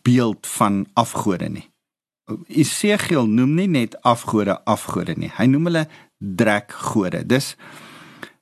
beeld 0.03 0.47
van 0.47 0.87
afgode 0.93 1.49
nie. 1.49 1.68
Esegiel 2.47 3.27
noem 3.27 3.55
nie 3.57 3.67
net 3.67 3.95
afgode 4.05 4.59
afgode 4.69 5.15
nie. 5.17 5.31
Hy 5.37 5.47
noem 5.49 5.69
hulle 5.69 5.85
drekgode. 6.19 7.23
Dis 7.25 7.55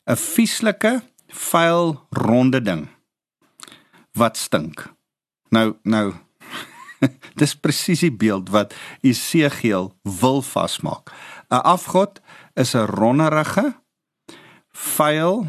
'n 0.08 0.16
vieslike, 0.16 1.02
vuil, 1.28 2.00
ronde 2.12 2.62
ding 2.62 2.88
wat 4.16 4.38
stink. 4.38 4.88
Nou 5.50 5.76
nou 5.84 6.14
dis 7.42 7.56
presies 7.56 8.00
die 8.00 8.12
beeld 8.12 8.50
wat 8.50 8.74
Esegiel 9.02 9.94
wil 10.04 10.42
vasmaak. 10.42 11.14
'n 11.50 11.62
Afgod 11.64 12.20
is 12.56 12.76
'n 12.76 12.88
ronderige, 12.88 13.76
vuil, 14.72 15.48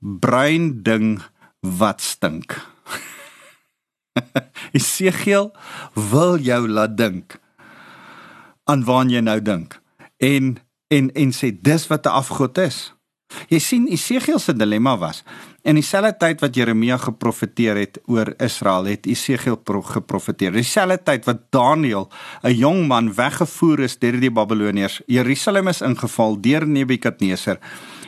bruin 0.00 0.82
ding 0.82 1.22
wat 1.60 2.00
stink. 2.00 2.60
Esegiel 4.78 5.52
wil 5.94 6.38
jou 6.38 6.68
laat 6.68 6.96
dink 6.96 7.43
aan 8.64 8.84
waarna 8.84 9.12
jy 9.12 9.20
nou 9.20 9.40
dink 9.40 9.80
en 10.18 10.56
en 10.88 11.10
en 11.14 11.32
sê 11.32 11.50
dis 11.52 11.86
wat 11.90 12.06
'n 12.06 12.16
afgod 12.22 12.58
is. 12.58 12.92
Jy 13.48 13.58
sien 13.58 13.88
Esegiel 13.88 14.38
se 14.38 14.52
dilemma 14.52 14.96
was 14.98 15.24
in 15.64 15.78
dieselfde 15.78 16.12
tyd 16.20 16.42
wat 16.44 16.56
Jeremia 16.56 16.98
geprofeteer 17.00 17.78
het 17.80 17.98
oor 18.12 18.34
Israel 18.44 18.84
het 18.84 19.06
Esegiel 19.08 19.56
geprofeteer. 19.64 20.52
Dieselfde 20.52 20.98
tyd 21.02 21.24
wat 21.24 21.50
Daniël, 21.50 22.10
'n 22.42 22.52
jong 22.52 22.86
man 22.86 23.14
weggevoer 23.14 23.80
is 23.80 23.98
deur 23.98 24.20
die 24.20 24.30
Babiloniërs. 24.30 25.00
Jerusalem 25.06 25.68
is 25.68 25.80
ingeval 25.80 26.40
deur 26.40 26.66
Nebukadneser. 26.66 27.58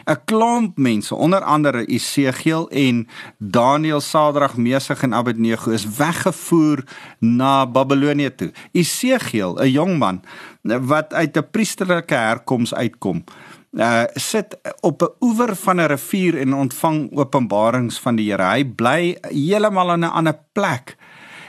'n 0.06 0.16
klomp 0.24 0.78
mense, 0.78 1.14
onder 1.14 1.40
andere 1.40 1.84
Esegiel 1.86 2.68
en 2.70 3.08
Daniël, 3.38 4.00
Sadrag, 4.00 4.56
Mesig 4.56 5.02
en 5.02 5.14
Abednego 5.14 5.70
is 5.70 5.86
weggevoer 5.96 6.84
na 7.18 7.66
Babilonie 7.66 8.34
toe. 8.34 8.52
Esegiel, 8.72 9.58
'n 9.58 9.70
jong 9.70 9.98
man 9.98 10.22
wat 10.62 11.12
uit 11.12 11.36
'n 11.36 11.50
priesterlike 11.50 12.14
herkoms 12.14 12.74
uitkom, 12.74 13.24
uh 13.72 14.04
sit 14.14 14.58
op 14.80 15.02
'n 15.02 15.10
oewer 15.20 15.56
van 15.56 15.80
'n 15.80 15.86
rivier 15.86 16.38
en 16.38 16.54
ontvang 16.54 17.16
openbarings 17.16 17.98
van 17.98 18.16
die 18.16 18.30
Here. 18.30 18.42
Hy 18.42 18.64
bly 18.64 19.16
heeltemal 19.20 19.92
in 19.92 20.04
'n 20.04 20.12
ander 20.12 20.38
plek 20.52 20.96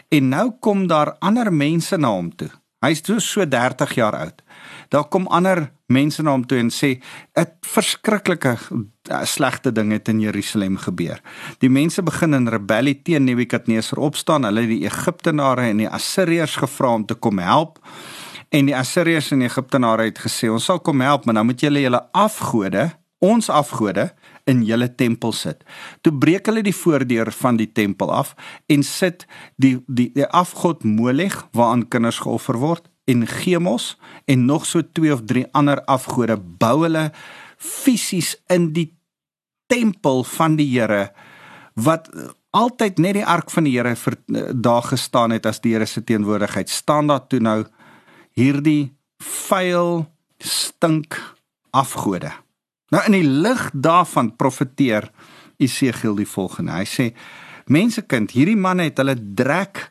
En 0.08 0.30
nou 0.32 0.52
kom 0.60 0.86
daar 0.88 1.15
ander 1.20 1.52
mense 1.54 1.98
na 1.98 2.13
hom 2.15 2.30
toe. 2.36 2.50
Hy's 2.80 3.02
so 3.04 3.20
so 3.20 3.48
30 3.48 3.96
jaar 3.98 4.15
oud. 4.15 4.43
Daar 4.89 5.08
kom 5.12 5.28
ander 5.28 5.72
mense 5.88 6.23
na 6.23 6.34
hom 6.36 6.43
toe 6.47 6.60
en 6.60 6.69
sê 6.73 7.00
'n 7.36 7.47
verskriklike 7.62 8.58
eh, 9.10 9.23
slegte 9.23 9.71
ding 9.71 9.91
het 9.91 10.08
in 10.08 10.19
Jerusalem 10.19 10.78
gebeur. 10.78 11.21
Die 11.60 11.69
mense 11.69 12.04
begin 12.04 12.34
in 12.34 12.47
rebellie 12.47 13.02
teen 13.02 13.23
Nebukadneser 13.23 14.00
opstaan. 14.00 14.43
Hulle 14.43 14.62
het 14.62 14.69
die 14.69 14.86
Egiptenare 14.86 15.62
en 15.62 15.78
die 15.78 15.89
Assiriërs 15.89 16.56
gevra 16.56 16.93
om 16.93 17.06
te 17.06 17.15
kom 17.15 17.39
help. 17.39 17.80
En 18.50 18.65
die 18.65 18.76
Assiriërs 18.76 19.32
en 19.32 19.39
die 19.39 19.47
Egiptenare 19.47 20.04
het 20.04 20.19
gesê 20.19 20.50
ons 20.52 20.63
sal 20.63 20.80
kom 20.80 21.02
help, 21.02 21.26
maar 21.26 21.34
nou 21.34 21.45
moet 21.45 21.60
julle 21.60 21.82
julle 21.82 22.10
afgode, 22.12 22.91
ons 23.19 23.50
afgode 23.50 24.13
in 24.45 24.63
julle 24.63 24.95
tempel 24.95 25.32
sit. 25.32 25.63
Toe 26.02 26.13
breek 26.13 26.45
hulle 26.45 26.63
die 26.63 26.76
voordeur 26.76 27.32
van 27.32 27.58
die 27.58 27.71
tempel 27.71 28.12
af 28.12 28.36
en 28.67 28.84
sit 28.84 29.26
die 29.56 29.84
die, 29.88 30.12
die 30.13 30.28
afgod 30.28 30.84
Molech 30.84 31.47
waaraan 31.52 31.88
kinders 31.88 32.19
geoffer 32.19 32.58
word 32.58 32.88
en 33.08 33.28
Chemos 33.28 33.96
en 34.26 34.46
nog 34.46 34.65
so 34.65 34.84
twee 34.84 35.13
of 35.13 35.24
drie 35.26 35.46
ander 35.56 35.82
afgode 35.88 36.38
bou 36.38 36.84
hulle 36.84 37.10
fisies 37.58 38.36
in 38.52 38.72
die 38.76 38.89
tempel 39.72 40.24
van 40.28 40.58
die 40.60 40.67
Here 40.74 41.08
wat 41.78 42.10
altyd 42.58 43.00
net 43.00 43.20
die 43.20 43.26
ark 43.26 43.52
van 43.54 43.67
die 43.67 43.76
Here 43.78 43.96
vir 43.96 44.17
eh, 44.17 44.50
daar 44.54 44.84
gestaan 44.89 45.36
het 45.36 45.46
as 45.46 45.62
die 45.63 45.76
Here 45.76 45.86
se 45.86 46.04
teenwoordigheid. 46.04 46.70
Staan 46.70 47.08
daar 47.08 47.28
toe 47.28 47.39
nou 47.39 47.63
hierdie 48.38 48.93
vuil 49.24 50.06
stink 50.43 51.17
afgode. 51.72 52.32
Nou 52.93 53.04
in 53.10 53.17
die 53.17 53.28
lig 53.28 53.70
daarvan 53.74 54.36
profeteer 54.36 55.12
Esegiel 55.58 56.15
die 56.20 56.30
volgende. 56.30 56.76
Hy 56.78 56.86
sê 56.86 57.06
mensekind 57.74 58.36
hierdie 58.36 58.58
manne 58.60 58.88
het 58.88 59.00
hulle 59.02 59.17
drek 59.17 59.88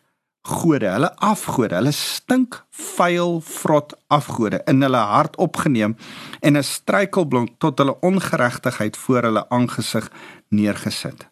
gode, 0.47 0.89
hulle 0.91 1.11
afgode, 1.25 1.75
hulle 1.77 1.93
stink 1.95 2.61
vuil 2.97 3.41
vrot 3.45 3.95
afgode 4.15 4.63
in 4.71 4.83
hulle 4.85 5.03
hart 5.13 5.37
opgeneem 5.43 5.97
en 6.41 6.57
'n 6.57 6.63
struikelblok 6.63 7.59
tot 7.59 7.79
hulle 7.79 7.97
ongeregtigheid 8.01 8.97
voor 8.97 9.23
hulle 9.23 9.49
aangesig 9.49 10.11
neergesit. 10.49 11.27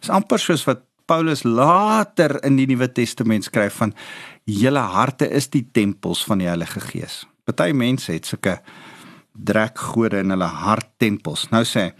Dis 0.00 0.10
amper 0.10 0.38
soos 0.38 0.64
wat 0.64 0.82
Paulus 1.06 1.42
later 1.44 2.38
in 2.44 2.56
die 2.56 2.66
Nuwe 2.66 2.92
Testament 2.92 3.44
skryf 3.44 3.74
van 3.74 3.94
julle 4.44 4.78
harte 4.78 5.28
is 5.28 5.48
die 5.48 5.68
tempels 5.72 6.24
van 6.24 6.38
die 6.38 6.48
Heilige 6.48 6.80
Gees. 6.80 7.26
Party 7.44 7.72
mense 7.72 8.12
het 8.12 8.26
sulke 8.26 8.60
drekgode 9.32 10.18
in 10.18 10.30
hulle 10.30 10.44
harttempels. 10.44 11.48
Nou 11.50 11.64
sê 11.64 11.80
hy 11.80 11.92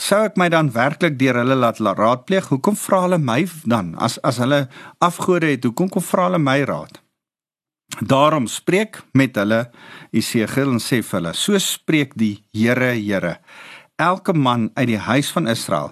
sou 0.00 0.22
ek 0.24 0.38
my 0.40 0.48
dan 0.52 0.70
werklik 0.74 1.18
deur 1.20 1.40
hulle 1.42 1.56
laat 1.58 1.80
raadpleeg? 1.80 2.48
Hoekom 2.50 2.76
vra 2.76 3.04
hulle 3.04 3.18
my 3.18 3.44
dan 3.68 3.94
as 3.98 4.18
as 4.24 4.40
hulle 4.42 4.66
afgode 4.98 5.52
het? 5.52 5.64
Hoekom 5.64 5.88
kom 5.88 6.02
vra 6.02 6.28
hulle 6.28 6.40
my 6.42 6.60
raad? 6.68 7.00
Daarom 7.98 8.46
spreek 8.46 9.02
met 9.12 9.36
hulle 9.36 9.66
Esegiel 10.12 10.70
en 10.72 10.80
sê 10.80 11.02
vir 11.02 11.18
hulle: 11.18 11.34
So 11.34 11.58
spreek 11.58 12.14
die 12.14 12.44
Here, 12.52 12.94
Here. 12.94 13.38
Elke 14.00 14.32
man 14.32 14.70
uit 14.74 14.86
die 14.94 15.00
huis 15.00 15.28
van 15.34 15.48
Israel 15.50 15.90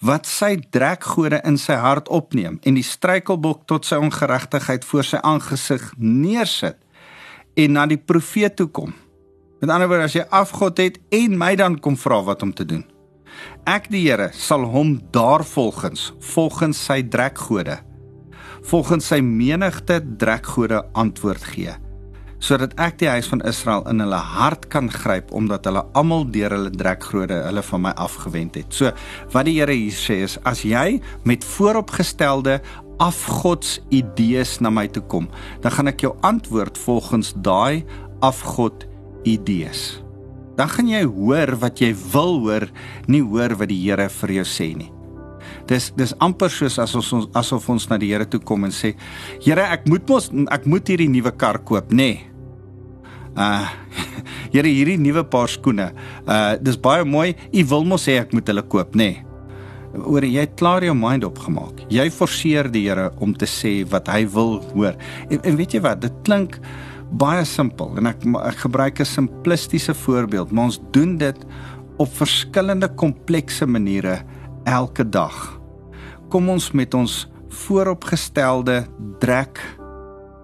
wat 0.00 0.24
sy 0.26 0.54
drekgode 0.72 1.42
in 1.44 1.58
sy 1.60 1.76
hart 1.76 2.08
opneem 2.08 2.56
en 2.64 2.78
die 2.78 2.86
struikelblok 2.86 3.66
tot 3.68 3.84
sy 3.84 3.98
ongeregtigheid 4.00 4.86
voor 4.88 5.04
sy 5.04 5.20
aangesig 5.20 5.90
neersit 5.98 6.78
en 7.60 7.76
na 7.76 7.84
die 7.90 8.00
profeet 8.00 8.56
toe 8.56 8.70
kom. 8.72 8.94
Met 9.60 9.68
ander 9.68 9.90
woorde, 9.90 10.08
as 10.08 10.16
jy 10.16 10.24
afgod 10.32 10.80
het 10.80 10.96
en 11.12 11.36
my 11.36 11.52
dan 11.60 11.76
kom 11.84 12.00
vra 12.00 12.22
wat 12.24 12.46
om 12.46 12.54
te 12.56 12.64
doen. 12.64 12.86
Ek 13.68 13.90
die 13.92 14.06
Here 14.08 14.30
sal 14.36 14.64
hom 14.72 14.96
daarvolgens 15.14 16.10
volgens 16.34 16.80
sy 16.88 17.02
drekgode 17.02 17.80
volgens 18.70 19.06
sy 19.08 19.20
menigte 19.24 20.00
drekgode 20.20 20.82
antwoord 20.98 21.46
gee 21.54 21.76
sodat 22.40 22.72
ek 22.80 22.96
die 23.02 23.10
huis 23.12 23.28
van 23.28 23.42
Israel 23.48 23.84
in 23.90 24.00
hulle 24.00 24.20
hart 24.34 24.66
kan 24.72 24.88
gryp 24.92 25.32
omdat 25.36 25.68
hulle 25.68 25.84
almal 25.98 26.24
deur 26.32 26.54
hulle 26.56 26.72
drekgode 26.72 27.36
hulle 27.44 27.64
van 27.68 27.84
my 27.84 27.92
afgewend 28.00 28.56
het. 28.56 28.72
So 28.72 28.92
wat 29.34 29.48
die 29.48 29.58
Here 29.60 29.76
hier 29.76 29.96
sê 29.96 30.22
is 30.24 30.38
as 30.48 30.64
jy 30.64 31.02
met 31.28 31.44
vooropgestelde 31.44 32.58
afgods 33.00 33.78
idees 33.96 34.58
na 34.60 34.72
my 34.72 34.86
toe 34.92 35.04
kom, 35.08 35.28
dan 35.64 35.72
gaan 35.76 35.92
ek 35.92 36.04
jou 36.04 36.14
antwoord 36.26 36.80
volgens 36.80 37.34
daai 37.44 37.84
afgod 38.24 38.88
idees 39.28 40.00
dan 40.60 40.68
gaan 40.68 40.88
jy 40.92 41.04
hoor 41.08 41.54
wat 41.62 41.80
jy 41.80 41.94
wil 42.12 42.40
hoor, 42.44 42.66
nie 43.08 43.22
hoor 43.24 43.56
wat 43.56 43.70
die 43.72 43.80
Here 43.80 44.10
vir 44.12 44.34
jou 44.40 44.44
sê 44.44 44.72
nie. 44.76 44.90
Dis 45.70 45.88
dis 45.96 46.12
amper 46.20 46.52
soos 46.52 46.76
as 46.82 46.92
ons 46.98 47.30
asof 47.38 47.68
ons 47.72 47.86
na 47.88 47.96
die 48.00 48.10
Here 48.12 48.26
toe 48.28 48.42
kom 48.44 48.66
en 48.68 48.74
sê, 48.74 48.92
Here, 49.40 49.64
ek 49.72 49.88
moet 49.88 50.04
mos 50.10 50.28
ek 50.52 50.68
moet 50.68 50.92
hierdie 50.92 51.08
nuwe 51.08 51.32
kar 51.32 51.62
koop, 51.64 51.94
nê? 51.94 52.10
Nee. 52.12 52.26
Uh 53.38 53.70
Here, 54.52 54.68
hierdie 54.68 54.98
nuwe 55.00 55.24
paar 55.32 55.48
skoene. 55.48 55.90
Uh 56.26 56.58
dis 56.60 56.76
baie 56.76 57.08
mooi. 57.08 57.32
U 57.56 57.66
wil 57.72 57.88
mos 57.88 58.04
sê 58.08 58.18
ek 58.20 58.36
moet 58.36 58.52
hulle 58.52 58.66
koop, 58.68 58.92
nê? 58.98 59.10
Nee. 59.14 59.26
Oor 60.06 60.22
jy 60.22 60.44
het 60.44 60.52
klaar 60.60 60.84
jou 60.86 60.92
mind 60.94 61.24
opgemaak. 61.26 61.80
Jy 61.90 62.04
forceer 62.14 62.68
die 62.70 62.84
Here 62.84 63.08
om 63.24 63.32
te 63.34 63.48
sê 63.48 63.80
wat 63.90 64.12
hy 64.12 64.26
wil 64.36 64.58
hoor. 64.74 64.98
En, 65.30 65.40
en 65.40 65.56
weet 65.58 65.78
jy 65.78 65.82
wat? 65.88 66.04
Dit 66.04 66.20
klink 66.28 66.60
baie 67.10 67.44
simpel 67.44 67.96
en 67.98 68.06
ek 68.06 68.24
ek 68.44 68.58
gebruik 68.66 69.00
'n 69.00 69.04
simplistiese 69.04 69.94
voorbeeld, 69.94 70.50
maar 70.50 70.64
ons 70.64 70.80
doen 70.90 71.16
dit 71.16 71.36
op 71.96 72.08
verskillende 72.08 72.88
komplekse 72.94 73.66
maniere 73.66 74.22
elke 74.64 75.08
dag. 75.08 75.60
Kom 76.28 76.48
ons 76.48 76.70
met 76.72 76.94
ons 76.94 77.28
vooropgestelde 77.48 78.86
drek 79.18 79.60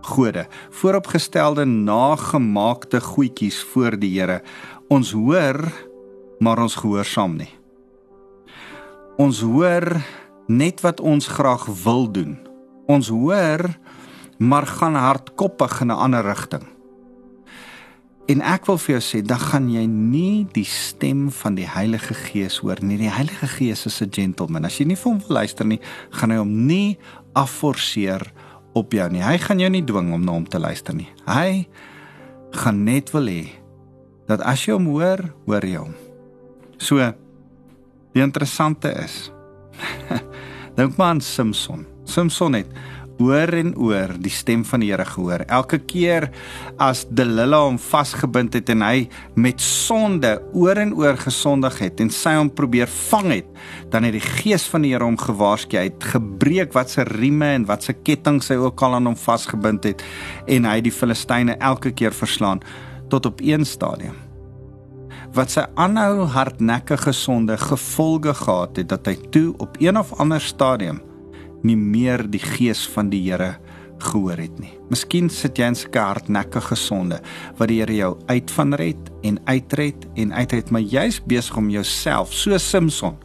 gode, 0.07 0.46
vooropgestelde 0.70 1.64
nagemaakte 1.64 3.00
goedjies 3.00 3.62
voor 3.72 3.98
die 3.98 4.20
Here. 4.20 4.42
Ons 4.88 5.12
hoor, 5.12 5.72
maar 6.38 6.59
ons 6.59 6.74
gehoorsaam 6.74 7.37
nie. 7.37 7.50
Ons 9.16 9.40
hoor 9.40 9.96
net 10.46 10.81
wat 10.81 11.00
ons 11.00 11.26
graag 11.26 11.66
wil 11.85 12.07
doen. 12.12 12.37
Ons 12.87 13.09
hoor 13.09 13.66
maar 14.38 14.66
gaan 14.66 14.94
hardkoppig 14.94 15.81
in 15.81 15.87
'n 15.87 15.90
ander 15.90 16.22
rigting. 16.22 16.66
En 18.27 18.40
ek 18.42 18.66
wil 18.66 18.79
vir 18.79 18.96
jou 18.99 19.03
sê, 19.05 19.20
dan 19.22 19.38
gaan 19.38 19.68
jy 19.70 19.85
nie 19.87 20.46
die 20.53 20.66
stem 20.66 21.29
van 21.31 21.55
die 21.55 21.68
Heilige 21.68 22.14
Gees 22.14 22.59
hoor 22.59 22.81
nie. 22.83 22.99
Die 22.99 23.11
Heilige 23.11 23.46
Gees 23.46 23.87
is 23.87 24.01
'n 24.03 24.11
gentleman. 24.11 24.64
As 24.64 24.79
jy 24.79 24.85
nie 24.87 24.96
vir 24.96 25.12
hom 25.12 25.20
wil 25.20 25.37
luister 25.37 25.64
nie, 25.64 25.81
gaan 26.11 26.31
hy 26.31 26.37
hom 26.37 26.66
nie 26.66 26.99
afforceer 27.35 28.33
op 28.75 28.92
jou 28.92 29.09
nie. 29.11 29.22
Hy 29.22 29.38
gaan 29.38 29.59
jou 29.59 29.70
nie 29.70 29.85
dwing 29.85 30.12
om 30.12 30.25
na 30.25 30.33
hom 30.33 30.44
te 30.44 30.59
luister 30.59 30.94
nie. 30.94 31.09
Hy 31.27 31.68
gaan 32.51 32.85
net 32.85 33.12
wil 33.12 33.27
hê 33.27 33.49
dat 34.27 34.40
as 34.40 34.66
jy 34.66 34.72
hom 34.72 34.87
hoor, 34.87 35.22
hoor 35.46 35.64
jy 35.64 35.77
hom. 35.77 35.94
So 36.79 36.96
die 38.16 38.22
interessante 38.22 38.88
is 39.05 39.31
dink 40.77 40.96
maar 40.96 41.14
aan 41.14 41.20
Samson. 41.20 41.87
Samson 42.05 42.53
het 42.53 42.66
oor 43.22 43.52
en 43.57 43.72
oor 43.81 44.14
die 44.20 44.33
stem 44.33 44.64
van 44.68 44.83
die 44.83 44.90
Here 44.90 45.05
gehoor. 45.09 45.44
Elke 45.48 45.79
keer 45.79 46.29
as 46.83 47.05
Delila 47.09 47.62
hom 47.64 47.79
vasgebind 47.81 48.57
het 48.59 48.70
en 48.72 48.85
hy 48.85 49.07
met 49.35 49.62
sonde 49.62 50.37
oor 50.55 50.79
en 50.81 50.94
oor 50.98 51.18
gesondig 51.20 51.79
het 51.83 52.02
en 52.05 52.12
sy 52.12 52.37
hom 52.38 52.50
probeer 52.52 52.90
vang 53.11 53.31
het, 53.38 53.48
dan 53.92 54.07
het 54.07 54.16
die 54.16 54.24
gees 54.24 54.66
van 54.70 54.87
die 54.87 54.92
Here 54.94 55.07
hom 55.07 55.18
gewaarsku. 55.20 55.79
Hy 55.79 55.88
het 55.90 56.11
gebreek 56.14 56.76
wat 56.76 56.92
se 56.92 57.07
rieme 57.09 57.55
en 57.57 57.66
wat 57.68 57.87
se 57.87 57.96
kettinge 57.96 58.46
hy 58.52 58.61
ook 58.61 58.85
al 58.85 58.98
aan 58.98 59.11
hom 59.11 59.18
vasgebind 59.18 59.88
het 59.88 60.05
en 60.46 60.68
hy 60.68 60.79
die 60.85 60.94
Filistyne 60.94 61.59
elke 61.59 61.94
keer 61.96 62.14
verslaan 62.14 62.62
tot 63.11 63.26
op 63.26 63.42
een 63.44 63.64
stadium 63.66 64.26
wat 65.37 65.52
sy 65.52 65.66
aanhou 65.76 66.24
hardnekkige 66.33 67.12
sonde 67.12 67.59
gevolge 67.61 68.33
gehad 68.38 68.79
het 68.81 68.88
dat 68.88 69.09
hy 69.11 69.16
toe 69.35 69.50
op 69.61 69.76
een 69.83 69.98
of 70.00 70.14
ander 70.22 70.40
stadium 70.40 71.02
nie 71.66 71.76
meer 71.76 72.24
die 72.31 72.42
gees 72.42 72.85
van 72.94 73.11
die 73.11 73.24
Here 73.26 73.57
gehoor 74.07 74.38
het 74.38 74.59
nie. 74.61 74.74
Miskien 74.92 75.31
sit 75.33 75.59
jy 75.59 75.66
in 75.66 75.74
'n 75.74 75.98
hardnekkige 75.98 76.76
sonde 76.76 77.20
wat 77.59 77.68
die 77.68 77.81
Here 77.81 77.96
jou 77.96 78.16
uit 78.29 78.50
van 78.50 78.74
red 78.74 79.11
en 79.22 79.38
uitred 79.46 80.07
en 80.16 80.33
uitred, 80.33 80.70
maar 80.70 80.83
jy's 80.83 81.20
besig 81.20 81.57
om 81.57 81.70
jouself 81.70 82.33
so 82.33 82.59
Samson 82.59 83.16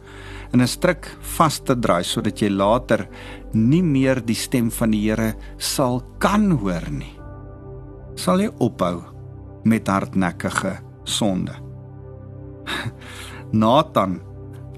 in 0.52 0.60
'n 0.60 0.66
stryk 0.66 1.06
vas 1.36 1.60
te 1.60 1.74
draai 1.74 2.04
sodat 2.04 2.40
jy 2.40 2.48
later 2.48 3.08
nie 3.52 3.82
meer 3.82 4.20
die 4.24 4.34
stem 4.34 4.70
van 4.70 4.90
die 4.90 5.10
Here 5.10 5.34
sal 5.58 6.02
kan 6.18 6.50
hoor 6.50 6.90
nie. 6.90 7.18
Sal 8.14 8.40
jy 8.40 8.50
ophou 8.58 9.02
met 9.64 9.88
hardnekkige 9.88 10.78
sonde? 11.04 11.54
Nathan 13.52 14.20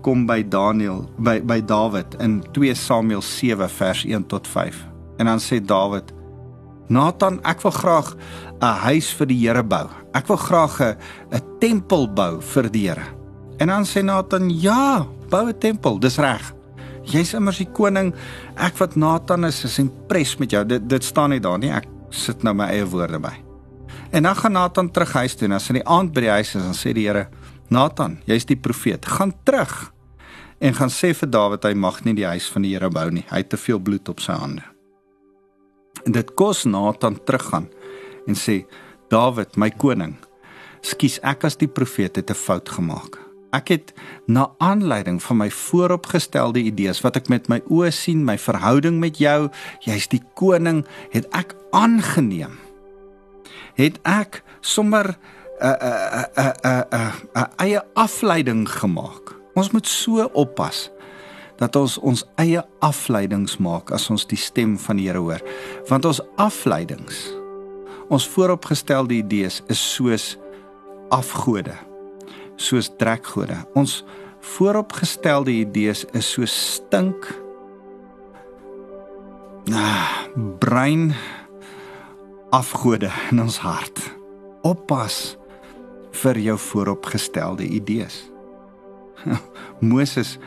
kom 0.04 0.26
by 0.28 0.42
Daniel 0.44 1.06
by 1.16 1.40
by 1.40 1.62
Dawid 1.64 2.18
in 2.20 2.42
2 2.52 2.76
Samuel 2.76 3.24
7 3.24 3.68
vers 3.72 4.04
1 4.04 4.28
tot 4.28 4.44
5. 4.44 4.84
En 5.16 5.30
dan 5.30 5.40
sê 5.40 5.64
Dawid: 5.64 6.12
"Nathan, 6.92 7.40
ek 7.42 7.64
wil 7.64 7.72
graag 7.72 8.16
'n 8.60 8.76
huis 8.84 9.08
vir 9.16 9.26
die 9.26 9.40
Here 9.40 9.64
bou. 9.64 9.88
Ek 10.12 10.28
wil 10.28 10.36
graag 10.36 10.80
'n 10.80 10.96
'n 11.32 11.42
tempel 11.60 12.06
bou 12.12 12.40
vir 12.40 12.70
die 12.70 12.88
Here." 12.88 13.06
En 13.58 13.68
dan 13.68 13.84
sê 13.84 14.04
Nathan: 14.04 14.50
"Ja, 14.50 15.06
bou 15.30 15.48
'n 15.48 15.58
tempel, 15.58 15.98
dis 15.98 16.18
reg. 16.18 16.52
Jy's 17.04 17.34
immers 17.34 17.58
die 17.58 17.72
koning. 17.72 18.14
Ek 18.56 18.76
wat 18.78 18.96
Nathan 18.96 19.44
is, 19.44 19.64
is 19.64 19.78
impres 19.78 20.36
met 20.38 20.50
jou. 20.50 20.64
Dit 20.64 20.88
dit 20.88 21.04
staan 21.04 21.30
nie 21.30 21.40
daar 21.40 21.58
nie. 21.58 21.70
Ek 21.70 21.86
sit 22.10 22.42
nou 22.42 22.54
my 22.54 22.64
eie 22.64 22.84
woorde 22.84 23.18
by. 23.18 23.34
En 24.12 24.22
dan 24.22 24.36
gaan 24.36 24.52
Nathan 24.52 24.90
terug 24.90 25.12
huis 25.12 25.34
toe 25.34 25.48
en 25.48 25.52
as 25.52 25.68
hy 25.68 25.74
die 25.74 25.88
aand 25.88 26.12
by 26.12 26.20
die 26.20 26.30
huis 26.30 26.54
is, 26.54 26.62
dan 26.62 26.74
sê 26.74 26.92
die 26.92 27.06
Here: 27.06 27.28
"Nathan, 27.70 28.18
jy's 28.26 28.44
die 28.44 28.56
profeet. 28.56 29.06
Gaan 29.06 29.32
terug 29.44 29.93
en 30.58 30.74
gaan 30.74 30.90
sê 30.90 31.14
vir 31.14 31.30
Dawid 31.30 31.64
hy 31.64 31.74
mag 31.74 32.04
nie 32.04 32.14
die 32.14 32.26
huis 32.26 32.48
van 32.52 32.62
die 32.62 32.74
Here 32.74 32.90
bou 32.90 33.10
nie. 33.10 33.24
Hy 33.30 33.36
het 33.36 33.48
te 33.48 33.56
veel 33.56 33.78
bloed 33.78 34.08
op 34.08 34.20
sy 34.20 34.32
hande." 34.32 34.62
En 36.04 36.12
dit 36.12 36.34
kos 36.34 36.64
Nathan 36.64 37.24
teruggaan 37.24 37.68
en 38.26 38.34
sê: 38.34 38.64
"Dawid, 39.08 39.56
my 39.56 39.70
koning, 39.70 40.16
skus 40.82 41.18
ek 41.22 41.44
as 41.44 41.56
die 41.56 41.68
profeet 41.68 42.16
het 42.16 42.30
'n 42.30 42.34
fout 42.34 42.68
gemaak." 42.68 43.24
Ek 43.54 43.68
het 43.68 43.92
na 44.26 44.48
aanleiding 44.58 45.22
van 45.22 45.36
my 45.36 45.50
vooropgestelde 45.50 46.58
idees 46.58 47.00
wat 47.04 47.16
ek 47.16 47.28
met 47.30 47.48
my 47.48 47.60
oë 47.70 47.92
sien, 47.94 48.24
my 48.26 48.34
verhouding 48.38 48.98
met 48.98 49.20
jou, 49.22 49.48
jy's 49.86 50.08
die 50.10 50.22
koning, 50.34 50.82
het 51.14 51.28
ek 51.30 51.54
aangeneem. 51.70 52.58
Het 53.78 53.98
ek 54.02 54.42
sommer 54.60 55.14
'n 55.60 55.66
'n 55.66 56.26
'n 56.36 56.84
'n 56.90 57.12
'n 57.34 57.48
eie 57.58 57.82
afleiding 57.94 58.68
gemaak. 58.68 59.33
Ons 59.54 59.70
moet 59.70 59.86
so 59.86 60.26
oppas 60.34 60.88
dat 61.60 61.76
ons 61.78 61.96
ons 62.02 62.24
eie 62.42 62.62
afleidings 62.82 63.60
maak 63.62 63.92
as 63.94 64.08
ons 64.10 64.26
die 64.26 64.40
stem 64.40 64.74
van 64.78 64.98
die 64.98 65.06
Here 65.06 65.22
hoor. 65.22 65.42
Want 65.88 66.04
ons 66.10 66.22
afleidings, 66.42 67.28
ons 68.10 68.26
vooropgestelde 68.34 69.14
idees 69.22 69.62
is 69.70 69.80
soos 69.94 70.34
afgode 71.14 71.76
soos 72.56 72.90
trekgode. 72.98 73.56
Ons 73.74 74.02
vooropgestelde 74.54 75.52
idees 75.52 76.04
is 76.14 76.28
so 76.28 76.46
stink. 76.46 77.26
Ah, 79.72 80.26
brein 80.60 81.14
afgode 82.54 83.10
in 83.32 83.42
ons 83.42 83.58
hart. 83.64 84.02
Oppas 84.64 85.36
vir 86.22 86.40
jou 86.44 86.58
vooropgestelde 86.70 87.66
idees. 87.66 88.22
Moses 89.94 90.38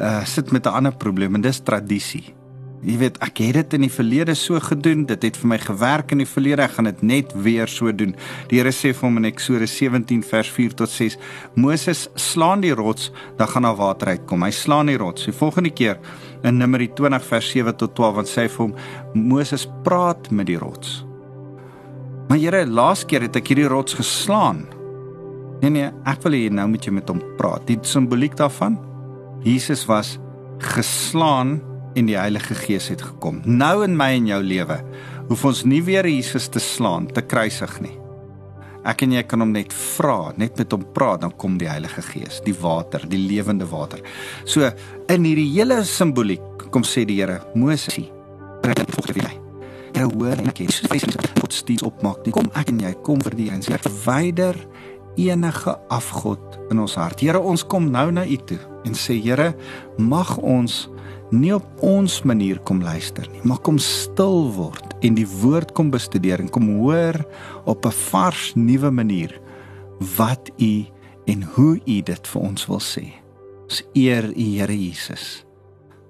uh, 0.00 0.24
sit 0.24 0.52
met 0.52 0.66
'n 0.66 0.74
ander 0.74 0.96
probleem 0.96 1.34
en 1.34 1.40
dis 1.40 1.60
tradisie. 1.60 2.34
Jy 2.78 2.94
weet, 3.00 3.16
ek 3.26 3.40
het 3.42 3.56
dit 3.56 3.74
in 3.74 3.82
die 3.88 3.90
verlede 3.90 4.34
so 4.38 4.60
gedoen. 4.62 5.02
Dit 5.08 5.24
het 5.26 5.38
vir 5.40 5.50
my 5.50 5.56
gewerk 5.58 6.12
in 6.14 6.22
die 6.22 6.28
verlede. 6.30 6.62
Ek 6.62 6.76
gaan 6.76 6.86
dit 6.86 7.00
net 7.02 7.32
weer 7.34 7.66
so 7.66 7.90
doen. 7.90 8.14
Die 8.52 8.60
Here 8.60 8.70
sê 8.70 8.92
vir 8.94 9.08
hom 9.08 9.18
in 9.18 9.26
Eksodus 9.26 9.74
17 9.80 10.22
vers 10.22 10.50
4 10.54 10.76
tot 10.78 10.92
6: 10.92 11.18
Moses 11.58 12.06
slaan 12.14 12.62
die 12.62 12.74
rots, 12.78 13.10
dan 13.36 13.50
gaan 13.50 13.66
daar 13.66 13.76
water 13.80 14.14
uitkom. 14.14 14.46
Hy 14.46 14.52
slaan 14.54 14.86
die 14.92 14.96
rots. 14.96 15.26
Die 15.26 15.34
volgende 15.34 15.74
keer 15.74 15.98
in 16.46 16.62
Numeri 16.62 16.92
20 16.94 17.26
vers 17.26 17.50
7 17.50 17.74
tot 17.76 17.96
12 17.98 18.14
want 18.14 18.30
sê 18.30 18.46
vir 18.46 18.64
hom 18.68 18.74
Moses 19.14 19.66
praat 19.82 20.30
met 20.30 20.46
die 20.46 20.58
rots. 20.58 21.02
Maar 22.28 22.38
Here, 22.38 22.66
laas 22.66 23.02
keer 23.08 23.26
het 23.26 23.36
ek 23.36 23.50
hierdie 23.50 23.70
rots 23.72 23.98
geslaan. 23.98 24.68
Nee 25.62 25.72
nee, 25.74 25.88
ek 26.06 26.22
wil 26.22 26.36
hê 26.38 26.48
nou 26.54 26.68
moet 26.70 26.86
jy 26.86 26.92
met 26.94 27.08
hom 27.10 27.22
praat. 27.38 27.66
Die 27.66 27.78
simboliek 27.86 28.36
daarvan 28.38 28.78
Jesus 29.46 29.84
was 29.86 30.16
geslaan 30.58 31.58
en 31.98 32.08
die 32.10 32.18
Heilige 32.18 32.54
Gees 32.58 32.88
het 32.92 33.02
gekom. 33.02 33.40
Nou 33.46 33.82
in 33.86 33.96
my 33.98 34.12
en 34.16 34.26
jou 34.30 34.42
lewe 34.42 34.78
hoef 35.28 35.44
ons 35.44 35.64
nie 35.68 35.80
weer 35.84 36.06
Jesus 36.08 36.48
te 36.48 36.60
slaan, 36.62 37.08
te 37.12 37.22
kruisig 37.22 37.74
nie. 37.84 37.94
Ek 38.88 39.02
en 39.04 39.12
jy 39.12 39.22
kan 39.28 39.42
hom 39.42 39.50
net 39.52 39.74
vra, 39.74 40.30
net 40.40 40.56
met 40.60 40.72
hom 40.72 40.84
praat, 40.94 41.20
dan 41.24 41.34
kom 41.36 41.58
die 41.60 41.68
Heilige 41.68 42.02
Gees, 42.06 42.38
die 42.46 42.54
water, 42.56 43.02
die 43.10 43.20
lewende 43.20 43.66
water. 43.68 44.00
So 44.48 44.70
in 45.12 45.26
hierdie 45.26 45.50
hele 45.58 45.82
simboliek 45.84 46.68
kom 46.72 46.86
sê 46.86 47.04
die 47.08 47.18
Here, 47.18 47.42
Moses, 47.58 47.98
bring 48.62 48.78
dit 48.78 48.94
volgens 48.96 49.26
hy. 49.26 49.34
Jy 49.98 50.06
hoor 50.14 50.38
en 50.38 50.50
ek 50.52 50.62
sê, 50.70 50.86
Jesus, 50.94 51.18
God 51.40 51.54
steeds 51.54 51.84
opmaak. 51.86 52.22
Nie. 52.24 52.32
Kom 52.36 52.48
ek 52.56 52.70
en 52.72 52.80
jy 52.84 52.94
kom 53.04 53.20
vir 53.24 53.36
die 53.36 53.48
en 53.52 53.64
sê 53.64 53.76
verwyder 53.82 54.56
enige 55.18 55.74
afgod 55.90 56.58
in 56.70 56.80
ons 56.82 56.94
hart. 56.94 57.20
Here, 57.20 57.40
ons 57.40 57.64
kom 57.66 57.90
nou 57.90 58.10
na 58.14 58.26
U 58.26 58.38
toe 58.48 58.60
en 58.86 58.94
sê 58.96 59.18
Here, 59.20 59.52
mag 59.98 60.36
ons 60.38 60.86
nie 61.34 61.52
op 61.52 61.66
ons 61.84 62.22
manier 62.24 62.60
kom 62.64 62.80
luister 62.80 63.26
nie, 63.32 63.42
maar 63.44 63.60
kom 63.64 63.76
stil 63.82 64.48
word 64.56 64.94
en 65.04 65.18
die 65.18 65.26
woord 65.42 65.74
kom 65.76 65.90
bestudeer 65.92 66.40
en 66.40 66.48
kom 66.48 66.70
hoor 66.80 67.20
op 67.68 67.84
'n 67.84 67.92
vars 68.10 68.54
nuwe 68.56 68.90
manier 68.90 69.40
wat 70.16 70.50
u 70.58 70.86
en 71.26 71.42
hoe 71.42 71.80
u 71.86 72.00
dit 72.02 72.28
vir 72.28 72.42
ons 72.42 72.66
wil 72.66 72.80
sê. 72.80 73.12
Ons 73.68 73.82
eer 73.94 74.24
u 74.24 74.42
Here 74.42 74.72
Jesus. 74.72 75.47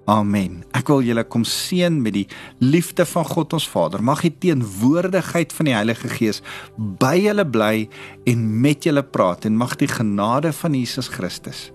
Amen. 0.08 0.62
Ek 0.72 0.88
wil 0.88 1.02
julle 1.04 1.24
kom 1.28 1.42
seën 1.44 1.98
met 2.00 2.14
die 2.16 2.26
liefde 2.64 3.04
van 3.10 3.26
God 3.28 3.52
ons 3.58 3.66
Vader. 3.68 4.00
Mag 4.00 4.22
die 4.24 4.32
teenwoordigheid 4.40 5.52
van 5.52 5.68
die 5.68 5.74
Heilige 5.76 6.08
Gees 6.08 6.40
by 6.76 7.12
julle 7.20 7.44
bly 7.44 7.88
en 8.30 8.46
met 8.62 8.88
julle 8.88 9.04
praat 9.04 9.44
en 9.44 9.58
mag 9.60 9.76
die 9.76 9.90
genade 9.90 10.54
van 10.62 10.78
Jesus 10.78 11.12
Christus 11.12 11.68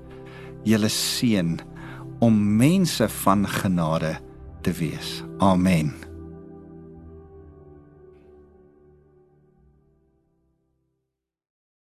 julle 0.66 0.90
seën 0.90 1.60
om 2.24 2.40
mense 2.58 3.10
van 3.24 3.46
genade 3.60 4.16
te 4.64 4.74
wees. 4.80 5.22
Amen. 5.44 5.94